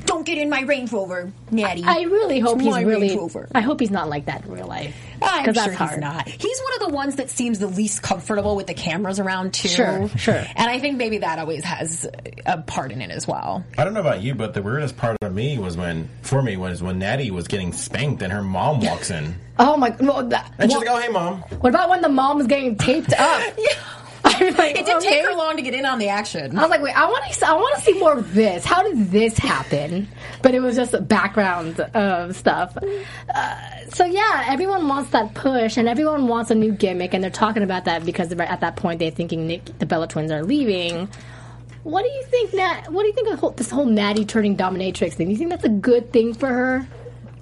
[0.06, 1.84] Don't get in my Range Rover, Natty.
[1.86, 3.10] I really hope It's he's my really.
[3.10, 3.48] Range Rover.
[3.56, 4.96] I hope he's not like that in real life.
[5.22, 6.00] I'm sure that's he's hard.
[6.02, 6.28] not.
[6.28, 9.68] He's one of the ones that seems the least comfortable with the cameras around too.
[9.68, 10.44] Sure, sure.
[10.56, 12.08] And I think maybe that always has
[12.46, 13.64] a part in it as well.
[13.78, 16.58] I don't know about you, but the weirdest part of me was when, for me,
[16.58, 19.96] was when Natty was getting spanked and her mom walks in, Oh my!
[20.00, 22.48] Well, that, and she's well, like, "Oh, hey, mom." what about when the mom was
[22.48, 23.44] getting taped up?
[23.58, 24.01] I'm
[24.58, 25.10] like, It didn't okay.
[25.10, 26.58] take her long to get in on the action.
[26.58, 28.66] I was like, wait, I want to, I want to see more of this.
[28.66, 30.08] How did this happen?
[30.42, 32.76] But it was just background of stuff.
[33.34, 37.32] Uh, so yeah, everyone wants that push, and everyone wants a new gimmick, and they're
[37.32, 41.10] talking about that because at that point they're thinking Nick, the Bella Twins are leaving.
[41.84, 42.92] What do you think, Nat?
[42.92, 45.28] What do you think of whole, this whole Natty turning dominatrix thing?
[45.28, 46.88] Do you think that's a good thing for her?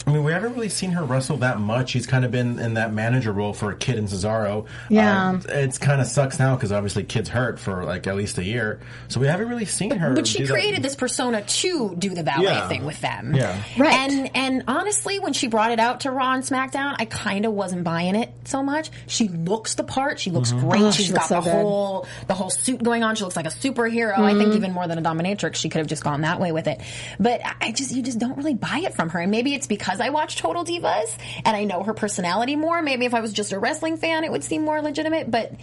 [0.08, 1.90] I mean, we haven't really seen her wrestle that much.
[1.90, 4.66] She's kind of been in that manager role for a Kidd and Cesaro.
[4.90, 5.30] Yeah.
[5.30, 8.44] Um, it's kind of sucks now because obviously Kidd's hurt for like at least a
[8.44, 10.16] year, so we haven't really seen her.
[10.16, 10.54] But she do that.
[10.54, 12.68] created this persona to do the ballet Yeah.
[12.68, 13.36] thing with them.
[13.36, 13.62] Yeah.
[13.78, 13.94] Right.
[13.94, 17.52] And and honestly, when she brought it out to Raw and SmackDown, I kind of
[17.54, 18.90] wasn't buying it so much.
[19.06, 20.20] She looks the part.
[20.20, 20.82] She looks great.
[20.82, 21.52] Oh, She's she got looks the good.
[21.62, 23.16] whole the whole suit going on.
[23.16, 24.18] She looks like a superhero.
[24.18, 26.68] I think even more than a dominatrix, she could have just gone that way with
[26.68, 26.82] it.
[27.20, 29.20] But I- I just you just don't really buy it from her.
[29.20, 32.82] And maybe it's because I watch Total Divas and I know her personality more.
[32.82, 35.30] Maybe if I was just a wrestling fan, it would seem more legitimate.
[35.32, 35.54] But.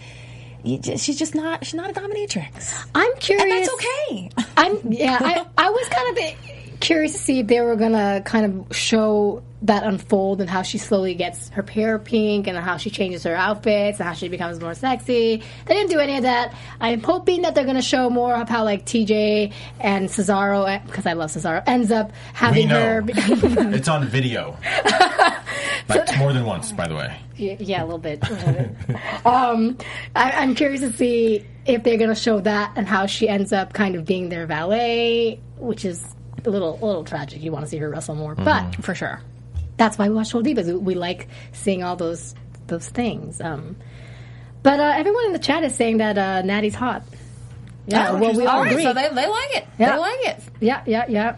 [0.65, 1.65] Just, she's just not.
[1.65, 3.45] She's not a dominatrix, I'm curious.
[3.45, 4.31] and that's okay.
[4.57, 5.17] I'm yeah.
[5.21, 6.17] I I was kind of
[6.81, 10.79] curious to see if they were gonna kind of show that unfold and how she
[10.79, 14.61] slowly gets her hair pink and how she changes her outfits and how she becomes
[14.61, 15.43] more sexy.
[15.67, 16.55] They didn't do any of that.
[16.81, 21.15] I'm hoping that they're gonna show more of how like TJ and Cesaro because I
[21.15, 23.03] love Cesaro ends up having her.
[23.07, 24.57] it's on video,
[25.89, 27.19] like more than once, by the way.
[27.37, 28.27] Yeah, yeah, a little bit.
[28.27, 28.53] A little
[28.87, 29.27] bit.
[29.27, 29.79] um,
[30.15, 33.53] I, I'm curious to see if they're going to show that and how she ends
[33.53, 36.16] up kind of being their valet, which is
[36.47, 37.43] a little, a little tragic.
[37.43, 39.21] You want to see her wrestle more, but For sure.
[39.77, 40.67] that's why we watch Total Divas.
[40.67, 42.35] We, we like seeing all those
[42.69, 43.41] those things.
[43.41, 43.77] Um,
[44.63, 47.03] but uh, everyone in the chat is saying that uh, Natty's hot.
[47.87, 48.83] Yeah, well, we all All right, agree.
[48.83, 49.67] so they, they like it.
[49.79, 49.93] Yeah.
[49.93, 50.43] They like it.
[50.61, 51.37] yeah, yeah, yeah.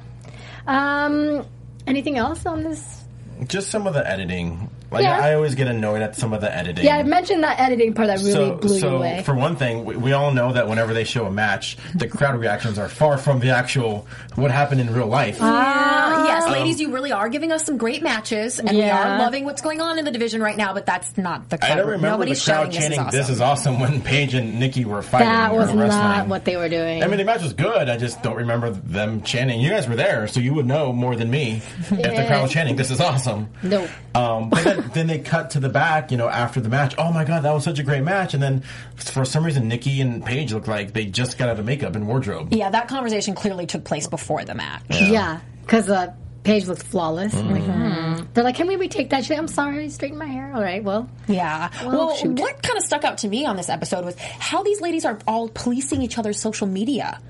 [0.66, 1.44] Um,
[1.86, 3.04] anything else on this?
[3.46, 4.70] Just some of the editing.
[4.90, 5.18] Like Yeah.
[5.20, 6.84] I always get annoyed at some of the editing.
[6.84, 9.22] Yeah, I mentioned that editing part that really so, blew you so away.
[9.24, 12.38] for one thing, we, we all know that whenever they show a match, the crowd
[12.38, 15.38] reactions are far from the actual what happened in real life.
[15.40, 19.44] Uh, yes, ladies, you really are giving us some great matches, and we are loving
[19.44, 20.72] what's going on in the division right now.
[20.72, 21.62] But that's not the.
[21.64, 23.76] I don't remember Nobody's the crowd shouting, chanting This is awesome.
[23.76, 25.28] "This is awesome" when Paige and Nikki were fighting.
[25.28, 25.88] that or was wrestling.
[25.88, 27.02] not what they were doing.
[27.02, 27.88] I mean, the match was good.
[27.88, 29.60] I just don't remember them chanting.
[29.60, 32.52] You guys were there, so you would know more than me if the crowd was
[32.52, 33.88] chanting, "This is awesome." No.
[34.14, 36.94] Um, but then, then they cut to the back, you know, after the match.
[36.98, 38.34] Oh my god, that was such a great match!
[38.34, 38.62] And then
[38.96, 42.06] for some reason, Nikki and Paige look like they just got out of makeup and
[42.06, 42.52] wardrobe.
[42.52, 44.82] Yeah, that conversation clearly took place before the match.
[44.90, 46.14] Yeah, because uh,
[46.44, 47.34] Paige looks flawless.
[47.34, 48.24] I'm like, hmm.
[48.32, 49.22] They're like, can we retake that?
[49.22, 50.52] She's like, I'm sorry, I straightened my hair.
[50.54, 51.70] All right, well, Yeah.
[51.84, 54.80] Well, Well, what kind of stuck out to me on this episode was how these
[54.80, 57.20] ladies are all policing each other's social media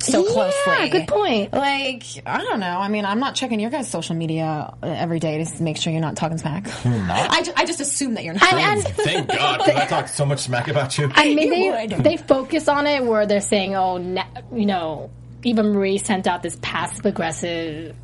[0.00, 0.88] so Yeah, closely.
[0.90, 1.52] good point.
[1.52, 2.78] Like, I don't know.
[2.78, 5.92] I mean, I'm not checking your guys' social media uh, every day to make sure
[5.92, 6.64] you're not talking smack.
[6.84, 7.30] not?
[7.30, 8.52] I, ju- I just assume that you're not.
[8.52, 11.10] and, and Thank God, 'cause I talked so much smack about you.
[11.14, 12.04] I mean, You they would.
[12.04, 15.10] they focus on it where they're saying, oh, na- you know,
[15.42, 17.94] Eva Marie sent out this passive aggressive.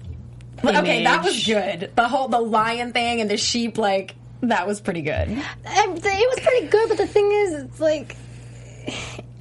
[0.65, 1.91] okay, that was good.
[1.95, 5.29] The whole the lion thing and the sheep, like that was pretty good.
[5.31, 8.17] It was pretty good, but the thing is, it's like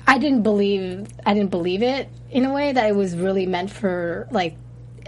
[0.08, 3.72] I didn't believe I didn't believe it in a way that it was really meant
[3.72, 4.58] for like.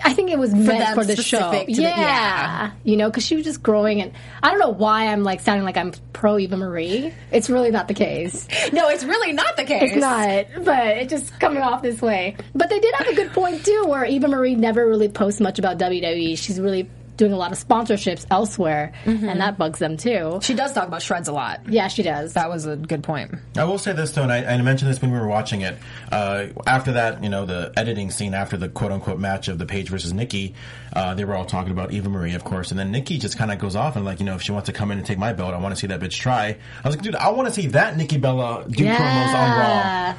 [0.04, 1.52] I think it was meant for the show.
[1.52, 1.88] the- yeah.
[1.98, 2.72] yeah.
[2.84, 4.12] you know, because she was just growing, and
[4.44, 7.14] I don't know why I'm like sounding like I'm pro Eva Marie.
[7.32, 8.46] It's really not the case.
[8.74, 9.92] No, it's really not the case.
[9.94, 12.36] It's not, but it's just coming off this way.
[12.54, 15.60] But they did have a good point too, where Eva Marie never really posts much
[15.60, 16.38] about WWE.
[16.38, 20.40] She's really doing a lot of sponsorships elsewhere, and that bugs them too.
[20.42, 21.62] She does talk about shreds a lot.
[21.68, 22.34] Yeah, she does.
[22.34, 23.36] That was a good point.
[23.58, 25.78] I will say this though, and I, I mentioned this when we were watching it.
[26.12, 29.66] Uh, after that, you know, the editing scene after the quote unquote match of the
[29.66, 30.56] Paige versus Nikki,
[30.94, 33.52] uh, they were all talking about Eva Marie, of course, and then Nikki just kind
[33.52, 35.18] of goes off and like, you know, if she wants to come in and take
[35.18, 36.58] my belt, I want to see that bitch try.
[36.84, 40.16] I was like, dude, I want to see that Nikki Bella do promos on Raw.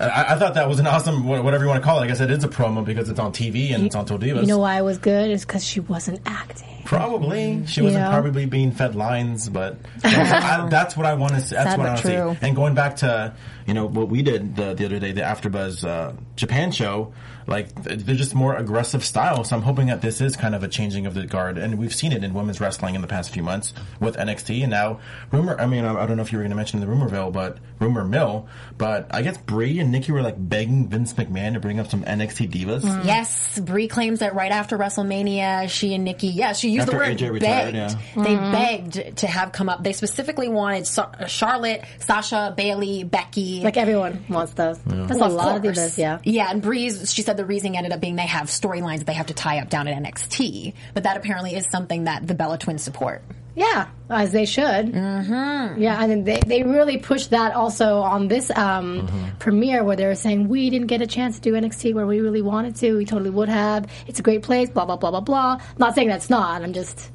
[0.00, 2.04] I, I thought that was an awesome, whatever you want to call it.
[2.04, 4.40] I guess it's a promo because it's on TV and it's on Total Divas.
[4.42, 5.30] You know why it was good?
[5.30, 6.79] Is because she wasn't acting.
[6.90, 8.10] Probably she wasn't know?
[8.10, 11.54] probably being fed lines, but I, that's what I want to see.
[11.54, 12.34] That's Sad what I but want to true.
[12.34, 12.46] see.
[12.48, 13.32] And going back to
[13.64, 17.12] you know what we did the, the other day, the AfterBuzz uh, Japan show,
[17.46, 19.44] like they're just more aggressive style.
[19.44, 21.94] So I'm hoping that this is kind of a changing of the guard, and we've
[21.94, 24.98] seen it in women's wrestling in the past few months with NXT, and now
[25.30, 25.56] rumor.
[25.60, 27.58] I mean, I, I don't know if you were going to mention the rumorville, but
[27.78, 31.78] rumor mill, but I guess Brie and Nikki were like begging Vince McMahon to bring
[31.78, 32.80] up some NXT divas.
[32.80, 33.04] Mm.
[33.04, 36.96] Yes, Brie claims that right after WrestleMania, she and Nikki, yeah, she used After the
[37.10, 37.76] word AJ retired, begged.
[38.16, 38.22] yeah.
[38.24, 38.52] They Mm-hmm.
[38.52, 39.82] begged to have come up.
[39.82, 43.60] They specifically wanted Sa- Charlotte, Sasha, Bayley, Becky.
[43.62, 44.78] Like everyone wants those.
[44.80, 45.78] That's Well, a lot of course.
[45.78, 45.98] divas.
[45.98, 46.18] Yeah.
[46.24, 49.12] Yeah, and Breeze, she said the reason ended up being they have storylines that they
[49.14, 50.74] have to tie up down at NXT.
[50.94, 53.22] But that apparently is something that the Bella twins support.
[53.56, 54.92] Yeah, as they should.
[54.92, 55.80] Mm-hmm.
[55.82, 59.08] Yeah, and they they really pushed that also on this um,
[59.38, 62.20] premiere where they were saying we didn't get a chance to do NXT where we
[62.20, 62.96] really wanted to.
[62.96, 63.86] We totally would have.
[64.06, 64.70] It's a great place.
[64.70, 65.60] Blah blah blah blah blah.
[65.78, 66.62] Not saying that's not.
[66.62, 67.10] I'm just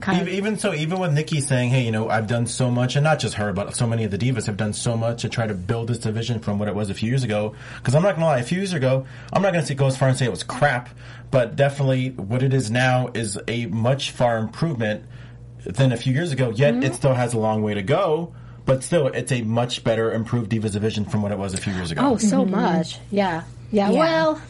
[0.00, 0.34] kind Even, of.
[0.34, 3.18] even so, even with Nikki saying, "Hey, you know, I've done so much," and not
[3.18, 5.54] just her, but so many of the divas have done so much to try to
[5.54, 7.54] build this division from what it was a few years ago.
[7.76, 9.96] Because I'm not gonna lie, a few years ago, I'm not gonna say, go as
[9.96, 10.88] far and say it was crap,
[11.30, 15.04] but definitely what it is now is a much far improvement
[15.66, 16.50] than a few years ago.
[16.50, 16.82] Yet Mm-hmm.
[16.84, 18.32] it still has a long way to go.
[18.64, 21.72] But still, it's a much better, improved Divas division from what it was a few
[21.72, 22.02] years ago.
[22.04, 22.98] Oh, so much.
[23.12, 23.44] Yeah.
[23.70, 23.90] yeah.
[23.90, 23.98] Yeah.
[23.98, 24.42] Well,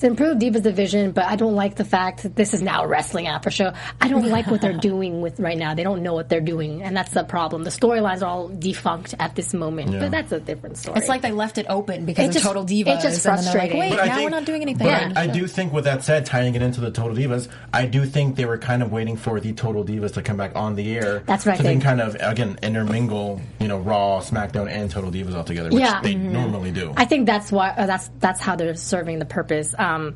[0.00, 2.88] it's improved Divas division, but I don't like the fact that this is now a
[2.88, 3.74] wrestling after show.
[4.00, 5.74] I don't like what they're doing with right now.
[5.74, 7.64] They don't know what they're doing, and that's the problem.
[7.64, 9.98] The storylines are all defunct at this moment, Yeah.
[10.00, 10.98] but that's a different story.
[10.98, 13.02] It's like they left it open because It of just- Total it's Divas.
[13.02, 13.78] just and like, frustrating.
[13.78, 14.86] Wait, But now think- we're not doing anything.
[14.86, 17.48] But on I, I do think, with that said, tying it into the Total Divas,
[17.74, 20.56] I do think they were kind of waiting for the Total Divas to come back
[20.56, 21.22] on the air.
[21.26, 21.84] That's what I So they can think.
[21.84, 26.00] kind of again intermingle, you know, Raw, SmackDown, and Total Divas all together, which Yeah.
[26.00, 26.30] they Mhm.
[26.32, 26.94] normally do.
[26.96, 29.74] I think that's why uh, that's that's how they're serving the purpose.
[29.78, 30.14] Um, um,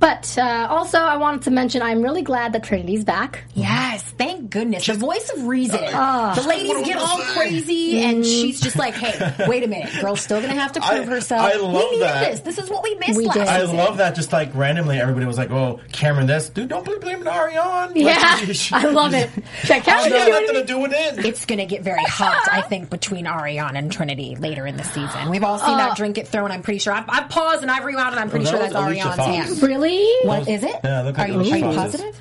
[0.00, 3.44] but uh, also, I wanted to mention I'm really glad that Trinity's back.
[3.54, 4.86] Yes, thank goodness.
[4.86, 5.80] The voice of reason.
[5.82, 6.34] Ah.
[6.34, 10.40] the ladies get all crazy, and she's just like, "Hey, wait a minute, girl's still
[10.42, 11.40] gonna have to prove I- herself.
[11.40, 12.30] I love we needed that.
[12.32, 12.40] this.
[12.40, 13.48] This is what we missed We last did.
[13.48, 14.14] I season." love that.
[14.14, 17.92] Just like randomly, everybody was like, "Oh, Cameron, this dude, don't blame blame it Ariane."
[17.94, 18.40] Yeah,
[18.72, 19.30] I love it.
[19.64, 21.24] Check out She got nothing to do with it.
[21.24, 24.84] It's going to get very hot, I think, between Ariane and Trinity later in the
[24.84, 25.30] season.
[25.30, 26.50] We've all seen that drink get thrown.
[26.50, 26.92] I'm pretty sure.
[26.92, 29.16] I've, I've paused and I've rewound, and I'm pretty Oh, sure that that's was Ariane's
[29.16, 29.26] Fox.
[29.50, 29.62] hand.
[29.62, 29.83] Really?
[30.24, 30.76] What is it?
[30.82, 31.76] Yeah, look are like you, are you Fox's.
[31.76, 32.20] positive?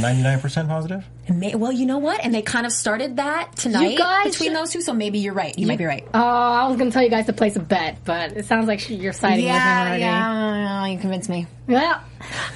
[0.00, 1.04] Ninety-nine percent positive.
[1.28, 2.24] May, well, you know what?
[2.24, 5.58] And they kind of started that tonight guys between those two, so maybe you're right.
[5.58, 6.06] You, might be right.
[6.14, 8.68] Oh, I was going to tell you guys to place a bet, but it sounds
[8.68, 10.00] like you're siding with him already.
[10.02, 11.46] yeah, you convinced me.
[11.66, 12.00] Yeah.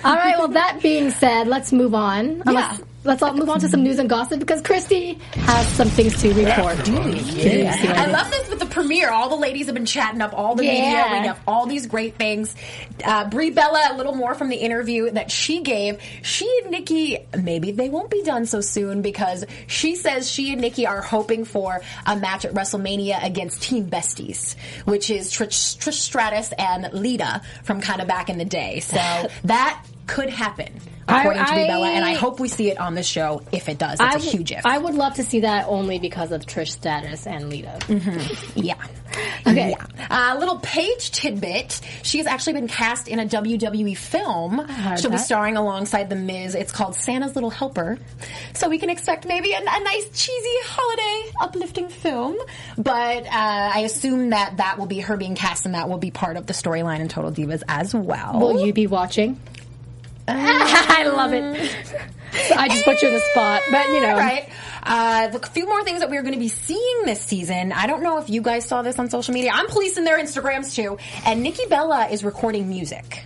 [0.04, 0.38] All right.
[0.38, 2.42] Well, that being said, let's move on.
[2.46, 6.20] Let's, let's all move on to some news and gossip because Christy has some things
[6.22, 6.88] to report.
[6.88, 7.74] Yeah.
[7.96, 9.10] I love this with the premiere.
[9.10, 10.72] All the ladies have been chatting up all the Yeah.
[10.72, 11.20] media.
[11.20, 12.54] We have all these great things.
[13.04, 15.98] Uh, Brie Bella, a little more from the interview that she gave.
[16.22, 20.60] She and Nikki, maybe they won't be done so soon because she says she and
[20.60, 25.94] Nikki are hoping for a match at WrestleMania against Team Besties, which is Trish, Trish
[25.94, 28.80] Stratus and Lita from kind of back in the day.
[28.80, 28.96] So
[29.44, 30.72] that could happen.
[31.08, 33.42] According to Brie Bella, and I hope we see it on the show.
[33.52, 34.64] If it does, it's I a huge if.
[34.64, 37.78] I would love to see that only because of Trish Stratus and Lita.
[38.54, 38.74] Yeah.
[39.46, 39.74] Okay.
[39.76, 40.32] Yeah.
[40.34, 41.80] A little Paige tidbit.
[42.02, 44.66] She has actually been cast in a WWE film.
[44.98, 46.54] She'll be starring alongside The Miz.
[46.54, 47.98] It's called Santa's Little Helper.
[48.54, 52.36] So we can expect maybe a, a nice, cheesy, holiday, uplifting film.
[52.78, 56.10] But uh, I assume that that will be her being cast and that will be
[56.10, 58.40] part of the storyline in Total Divas as well.
[58.40, 59.38] Will you be watching?
[60.28, 61.70] I love it.
[62.48, 64.48] So I just put you in the spot, but you know, Right.
[64.84, 67.70] Uh, a few more things that we're going to be seeing this season.
[67.72, 69.52] I don't know if you guys saw this on social media.
[69.54, 70.98] I'm policing their Instagrams too.
[71.24, 73.24] And Nikki Bella is recording music.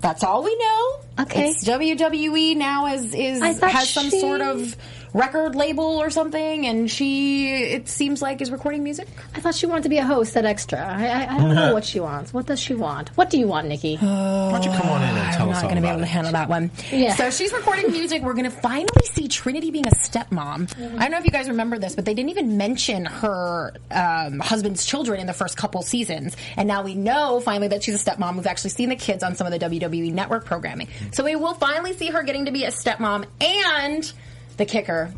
[0.00, 1.00] That's all we know.
[1.20, 1.48] Okay.
[1.50, 4.76] It's WWE now is is has some she- sort of
[5.14, 9.08] record label or something, and she it seems like is recording music.
[9.34, 10.78] I thought she wanted to be a host at Extra.
[10.78, 12.32] I, I, I don't know what she wants.
[12.32, 13.10] What does she want?
[13.16, 13.96] What do you want, Nikki?
[13.96, 15.56] Why don't you come on in and tell us?
[15.58, 16.70] I'm not going to be about able to handle that one.
[16.90, 17.14] Yeah.
[17.14, 18.22] So she's recording music.
[18.22, 20.72] We're going to finally see Trinity being a stepmom.
[20.98, 24.40] I don't know if you guys remember this, but they didn't even mention her um,
[24.40, 26.36] husband's children in the first couple seasons.
[26.56, 28.36] And now we know finally that she's a stepmom.
[28.36, 30.88] We've actually seen the kids on some of the WWE network programming.
[31.12, 34.12] So we will finally see her getting to be a stepmom and
[34.58, 35.10] the kicker.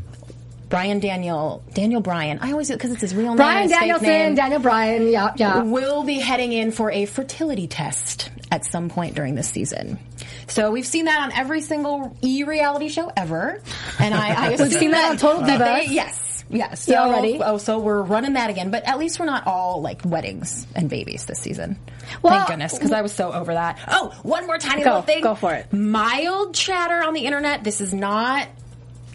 [0.69, 2.39] Brian Daniel, Daniel Bryan.
[2.41, 3.39] I always because it's his real name.
[3.39, 5.09] Bryan Danielson, name Daniel Bryan.
[5.09, 5.63] Yeah, yeah.
[5.65, 9.99] will be heading in for a fertility test at some point during this season.
[10.47, 13.61] So we've seen that on every single e reality show ever,
[13.99, 15.59] and I, I We've seen that on Total Divas.
[15.89, 16.85] they- yes, yes.
[16.85, 17.41] So, already.
[17.43, 20.89] Oh, so we're running that again, but at least we're not all like weddings and
[20.89, 21.81] babies this season.
[22.23, 23.77] Well, Thank goodness, because I was so over that.
[23.89, 25.23] Oh, one more tiny Go, little thing.
[25.25, 25.73] go for it.
[25.73, 27.65] Mild chatter on the internet.
[27.65, 28.47] This is not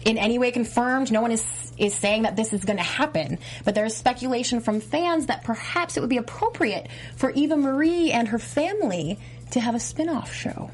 [0.06, 1.12] in any way confirmed.
[1.12, 1.44] No one is
[1.76, 5.44] is saying that this is going to happen, but there is speculation from fans that
[5.44, 9.18] perhaps it would be appropriate for Eva Marie and her family
[9.50, 10.70] to have a spin-off show.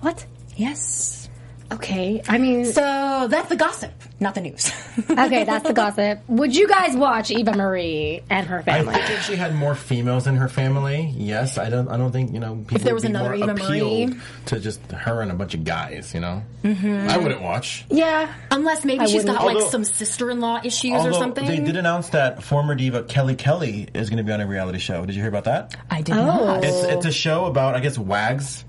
[0.00, 0.26] What?
[0.56, 1.19] Yes.
[1.72, 2.20] Okay.
[2.28, 4.72] I mean, So that's the gossip, not the news.
[5.10, 6.20] okay, that's the gossip.
[6.28, 8.80] Would you guys watch Eva Marie and her family?
[8.80, 9.06] I family?
[9.06, 11.58] think if she had more females in her family, yes.
[11.58, 11.88] I don't.
[11.88, 12.56] I don't think you know.
[12.66, 14.14] People there would was be another more Eva Marie?
[14.46, 16.12] to just her and a bunch of guys.
[16.12, 17.08] You know, mm-hmm.
[17.08, 17.84] I wouldn't watch.
[17.88, 18.32] yeah.
[18.50, 19.38] Unless maybe I she's wouldn't.
[19.38, 21.46] got like some sister-in-law issues or something.
[21.46, 24.78] they did announce that former diva Kelly Kelly is going to be on a reality
[24.80, 25.06] show.
[25.06, 25.76] Did you hear about that?
[25.90, 26.24] I did Oh.
[26.46, 26.64] not.
[26.64, 28.64] It's it's a show about I guess wags,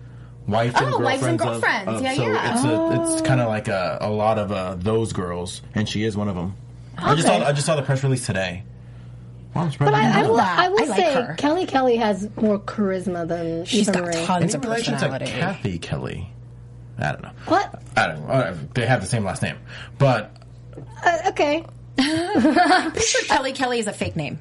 [0.52, 1.04] wife and Oh, girlfriends.
[1.04, 1.88] wives and of- girlfriends.
[1.90, 2.54] of- Yeah, so yeah.
[2.54, 6.04] It's a, it's kind of like a, a lot of uh, those girls, and she
[6.04, 6.56] is one of them.
[6.98, 8.64] I just saw I just saw the press release today.
[9.56, 10.40] Well, But I, I will.
[10.40, 11.36] I will I like say her.
[11.38, 14.26] Kelly Kelly has more charisma than She's Eva got Marie.
[14.26, 15.26] tons of relation to personality.
[15.26, 16.30] Kathy Kelly?
[16.98, 17.32] I don't know.
[17.48, 17.82] What?
[17.98, 18.34] I don't know.
[18.34, 19.58] Uh, They have the same last name,
[19.98, 20.36] but
[21.04, 21.66] Uh, okay.
[22.00, 24.40] I'm sure Kelly Kelly is a fake name.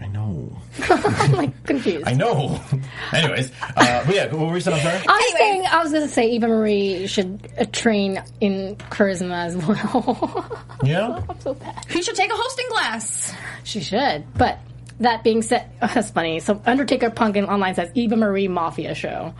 [0.00, 0.47] I know.
[0.90, 2.06] I'm like confused.
[2.06, 2.60] I know.
[3.12, 4.76] Anyways, uh, but yeah, what were you saying?
[4.76, 5.04] I'm sorry.
[5.08, 9.46] I was saying, I was going to say Eva Marie should uh, train in charisma
[9.46, 10.64] as well.
[10.84, 11.20] Yeah.
[11.28, 11.84] I'm so bad.
[11.88, 13.34] He should take a hosting class.
[13.64, 14.24] She should.
[14.34, 14.60] But
[15.00, 16.38] that being said, that's funny.
[16.38, 19.34] So Undertaker Pumpkin online says Eva Marie Mafia show.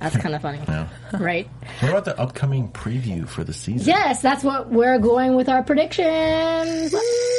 [0.00, 0.88] That's kind of funny, Yeah.
[1.12, 1.46] right?
[1.80, 3.86] What about the upcoming preview for the season?
[3.86, 6.92] Yes, that's what we're going with our predictions.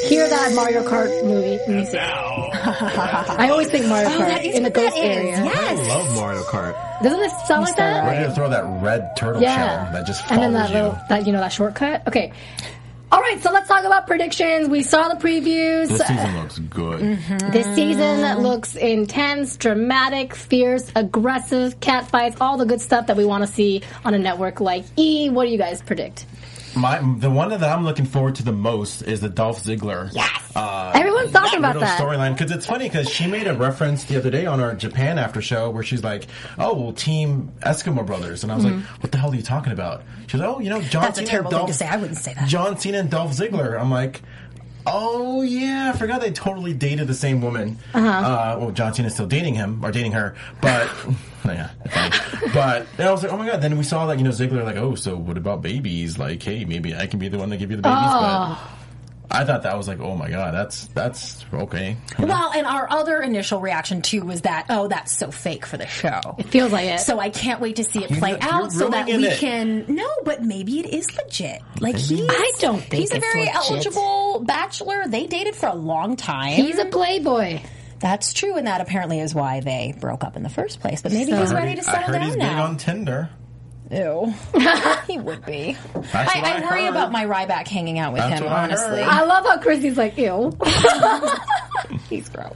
[0.08, 2.00] Hear that Mario Kart movie music.
[2.02, 5.04] I always think Mario oh, Kart that is in the what that ghost is.
[5.18, 5.38] area.
[5.38, 5.88] I Yes.
[5.90, 7.02] love Mario Kart.
[7.02, 8.06] Doesn't it sound like that?
[8.06, 9.86] Ready to throw that red turtle Yeah.
[9.86, 10.76] shell that just and then that you.
[10.76, 12.08] little that you know that shortcut.
[12.08, 12.32] Okay.
[13.12, 14.70] All right, so let's talk about predictions.
[14.70, 15.90] We saw the previews.
[15.90, 17.02] This season looks good.
[17.02, 17.52] Mm-hmm.
[17.52, 23.26] This season looks intense, dramatic, fierce, aggressive, cat fights, all the good stuff that we
[23.26, 25.30] want to see on a network like E.
[25.30, 26.26] What do you guys predict?
[26.76, 30.10] My the one that I'm looking forward to the most is the Dolph Ziggler.
[30.14, 30.52] Yes.
[30.56, 32.00] Uh, Everyone's talking about that.
[32.00, 35.18] storyline because it's funny because she made a reference the other day on our Japan
[35.20, 39.12] after show where she's like, "Oh, well, Team Eskimo Brothers," and I was like, "What
[39.12, 41.30] the hell are you talking about?" She's like, "Oh, you know, John That's a Cena
[41.30, 41.88] terrible and thing Dolph, to say.
[41.88, 42.48] I wouldn't say that.
[42.48, 44.22] John Cena and Dolph Ziggler." I'm like.
[44.84, 47.78] Oh yeah, I forgot they totally dated the same woman.
[47.94, 48.58] Uh-huh.
[48.60, 50.90] well, John Cena's still dating him or dating her, but
[51.46, 51.72] yeah,
[52.54, 53.62] but and I was like, oh my god.
[53.62, 56.18] Then we saw that you know Ziggler like, oh, so what about babies?
[56.18, 57.98] Like, hey, maybe I can be the one to give you the babies.
[58.00, 58.20] Oh.
[58.20, 58.78] But ah.
[59.34, 61.96] I thought that was like, oh my god, that's that's okay.
[62.20, 65.88] Well, and our other initial reaction too was that, oh, that's so fake for the
[65.88, 66.20] show.
[66.38, 67.00] It feels like it.
[67.00, 69.40] So I can't wait to see it You're- play you're out so that we it.
[69.40, 69.86] can.
[69.88, 71.62] No, but maybe it is legit.
[71.80, 73.56] Like he's, I don't think he's a very legit.
[73.56, 75.08] eligible bachelor.
[75.08, 76.54] They dated for a long time.
[76.54, 77.62] He's a playboy.
[78.02, 81.02] That's true, and that apparently is why they broke up in the first place.
[81.02, 83.30] But maybe So- he's ready to settle I settle heard down he's big on Tinder.
[83.92, 84.34] Ew,
[85.08, 85.76] he would be.
[86.14, 86.92] That's I, I worry heard.
[86.92, 88.46] about my Ryback hanging out with That's him.
[88.46, 89.02] what I Honestly.
[89.02, 90.58] I love how Christy's like, ew.
[92.10, 92.54] he's gross.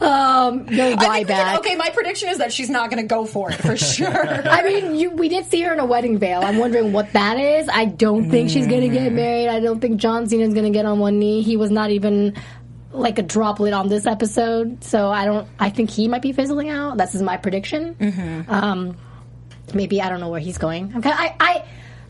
[0.00, 1.58] Um, no I think Ryback.
[1.58, 4.08] okay, my prediction is that she's not going to go for it for sure.
[4.48, 6.40] I mean, you, we did see her in a wedding veil.
[6.42, 7.68] I'm wondering what that is.
[7.68, 9.48] I don't think she's going to get married.
[9.48, 11.42] I don't think John Cena's going to get on one knee.
[11.42, 12.34] He was not even
[12.92, 15.48] like a droplet on this episode, so I don't.
[15.58, 16.96] I think he might be fizzling out.
[16.96, 17.94] That's my prediction.
[17.94, 18.50] Mm-hmm.
[18.50, 18.96] Um,
[19.74, 20.96] maybe I don't know where he's going.
[20.96, 21.64] Okay, I I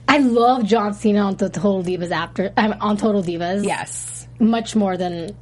[0.09, 3.65] I love John Cena on the Total Divas after um, on Total Divas.
[3.65, 4.27] yes.
[4.39, 5.37] much more than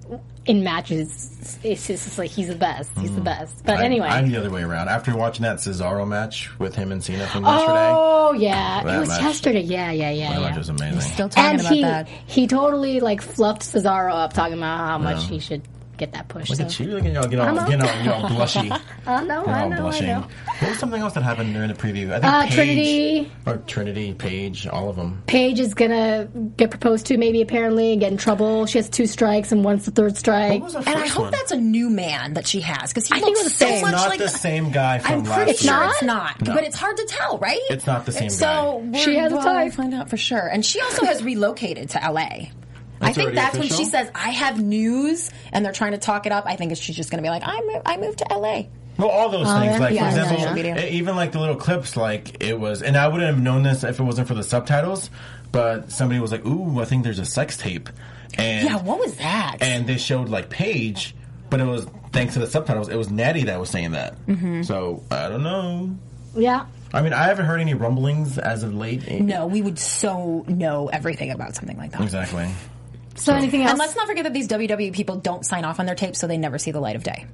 [0.47, 1.59] in matches.
[1.63, 2.91] It's just it's like he's the best.
[2.99, 3.25] He's the hmm.
[3.25, 3.65] best.
[3.65, 4.09] But I- anyway.
[4.09, 4.89] I'm the other way around.
[4.89, 8.99] After watching that Cesaro match with him and Cena from yesterday, Oh yeah, oh, it
[9.01, 9.61] was match- yesterday.
[9.61, 10.31] Yeah, yeah, yeah.
[10.31, 10.49] that yeah.
[10.49, 11.01] match was amazing.
[11.01, 12.09] Still talking and about he that.
[12.09, 15.29] he totally like fluffed Cesaro up, talking about how much Yeah.
[15.29, 15.63] he should
[15.97, 16.49] get that push.
[16.51, 16.65] Look so.
[16.65, 18.81] at you, look at you, all- get all, I'm get all, get all blushy.
[19.07, 20.11] I know, You're I all know, blushing.
[20.11, 20.27] I know.
[20.59, 22.13] What was something else that happened during the preview?
[22.13, 23.33] I think Uh, Paige, Trinity.
[23.47, 25.23] or Trinity, Paige, all of them.
[25.27, 28.67] Paige is gonna get proposed to, maybe apparently get in trouble.
[28.67, 30.63] She has two strikes, and one's the third strike.
[30.63, 31.33] What was the And I hope one?
[31.33, 33.83] that's a new man that she has because he I looks it was so same.
[33.83, 35.57] much not like the same guy from I'm pretty year.
[35.59, 35.91] sure not?
[35.93, 36.55] it's not, No.
[36.55, 37.61] but it's hard to tell, right?
[37.71, 38.75] It's not the same so guy.
[38.77, 39.65] we're- She has a well, type.
[39.65, 40.47] We'll find out for sure.
[40.47, 42.49] And she also has relocated to LA.
[43.01, 46.27] I think already that's when she says, "I have news," and they're trying to talk
[46.27, 46.45] it up.
[46.47, 48.65] I think she's just going to be like, "I mo- I moved to LA."
[48.99, 50.87] Well, all those Oh, things, like Yeah, for yeah, example, yeah.
[50.87, 54.01] even like the little clips, like it was, and I wouldn't have known this if
[54.01, 55.11] it wasn't for the subtitles.
[55.53, 57.89] But somebody was like, "Ooh, I think there's a sex tape,"
[58.39, 59.59] and Yeah, what was that?
[59.61, 61.15] and they showed like Paige,
[61.51, 62.89] but it was thanks to the subtitles.
[62.89, 64.15] It was Natty that was saying that.
[64.27, 64.63] Mm-hmm.
[64.63, 65.91] So I don't know.
[66.35, 66.65] yeah.
[66.95, 69.11] I mean, I haven't heard any rumblings as of late.
[69.21, 72.01] no, we would so know everything about something like that.
[72.01, 72.49] Exactly.
[73.17, 73.71] So, anything else?
[73.71, 76.27] And let's not forget that these WWE people don't sign off on their tapes, so
[76.27, 77.27] they never see the light of day.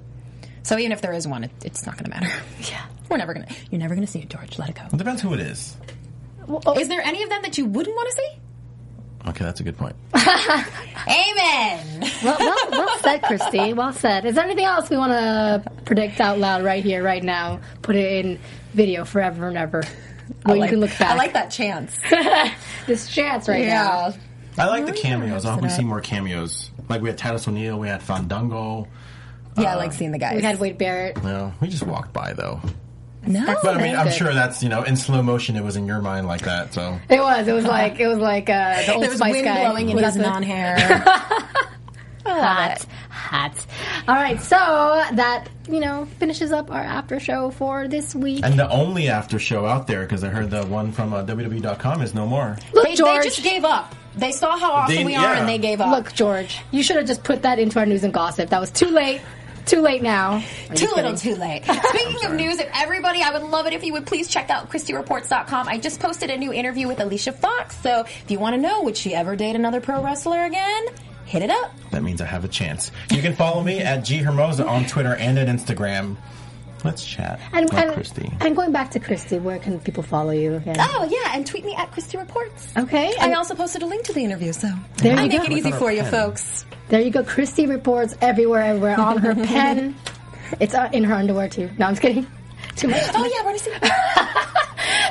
[0.62, 2.42] So even if there is one, it, it's not going to matter.
[2.70, 3.54] Yeah, we're never going to.
[3.70, 4.58] You're never going to see it, George.
[4.58, 4.82] Let it go.
[4.92, 5.76] It depends who it is.
[6.48, 6.78] Oh.
[6.78, 9.28] Is there any of them that you wouldn't want to see?
[9.28, 9.94] Okay, that's a good point.
[10.16, 12.10] Amen.
[12.24, 13.72] well, well, well said, Christy.
[13.72, 14.24] Well said.
[14.24, 17.60] Is there anything else we want to predict out loud right here, right now?
[17.82, 18.38] Put it in
[18.72, 19.82] video forever and ever.
[20.44, 21.10] Where you can look back.
[21.12, 21.96] I like that chance.
[22.86, 24.14] this chance right now.
[24.58, 25.44] I like the cameos.
[25.46, 26.70] I hope we see more cameos.
[26.88, 28.86] Like we had Titus O'Neill, we had Fandango.
[29.58, 30.36] Yeah, I like seeing the guys.
[30.36, 31.16] We had Wade Barrett.
[31.18, 32.60] You know, we just walked by though.
[33.26, 33.44] no.
[33.62, 35.56] But I mean, I'm sure that's you know in slow motion.
[35.56, 36.72] It was in your mind like that.
[36.74, 37.46] So It was.
[37.48, 39.64] It was like it was like uh, the old there was Spice wind guy.
[39.64, 40.76] blowing in his the- non-hair.
[42.24, 43.66] Hot, hot.
[44.06, 48.44] All right, so that you know finishes up our after show for this week.
[48.44, 52.00] and the only after show out there because I heard the one from uh, WWE.com
[52.00, 52.56] is no more.
[52.72, 53.94] Look, they, they just gave up.
[54.16, 55.40] They saw how awesome They- we are, yeah.
[55.40, 55.90] and they gave up.
[55.90, 56.60] Look, George.
[56.70, 58.50] You should have just put that into our news and gossip.
[58.50, 59.20] That was too late.
[59.64, 60.42] Too late now.
[60.70, 61.64] I'm Too little, too late.
[61.88, 64.68] Speaking of news, if everybody, I would love it if you would please check out
[64.70, 65.68] ChristyReports.com.
[65.68, 68.82] I just posted a new interview with Alicia Fox, so if you want to know,
[68.82, 70.86] would she ever date another pro wrestler again?
[71.26, 71.72] Hit it up.
[71.92, 72.90] That means I have a chance.
[73.12, 76.16] You can follow me at G Hermoza on Twitter and at Instagram.
[76.84, 77.38] Let's chat.
[77.52, 78.32] And, Like and, Christy.
[78.40, 80.76] and going back to Christy, where can people follow you again?
[80.78, 82.68] Oh yeah, and tweet me at Christy Reports.
[82.76, 83.14] Okay.
[83.20, 85.44] I also posted a link to the interview, so There I you make go.
[85.44, 86.64] it easy for her you, folks.
[86.88, 87.22] there you go.
[87.22, 89.94] Christy reports everywhere, everywhere on her pen.
[90.60, 91.70] It's uh, in her underwear too.
[91.78, 92.26] No, I'm just kidding.
[92.76, 93.02] Too much.
[93.14, 93.70] Oh yeah, we're gonna see.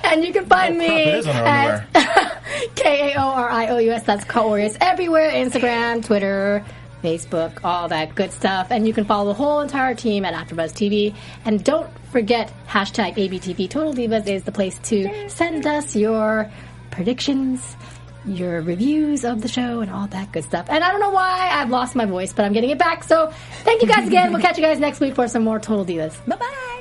[0.03, 2.43] And you can find Oh, me crap, it is on her at
[2.75, 4.03] K A O R I O U S.
[4.03, 6.65] That's Cult everywhere Instagram, Twitter,
[7.01, 8.67] Facebook, all that good stuff.
[8.71, 11.15] And you can follow the whole entire team at AfterBuzz TV.
[11.45, 16.51] And don't forget hashtag ABTV Total Divas is the place to send us your
[16.91, 17.75] predictions.
[18.23, 20.67] Your reviews of the show and all that good stuff.
[20.69, 23.03] And I don't know why I've lost my voice, but I'm getting it back.
[23.03, 23.31] So
[23.63, 24.31] thank you guys again.
[24.31, 26.23] We'll catch you guys next week for some more Total Divas.
[26.27, 26.80] Bye bye.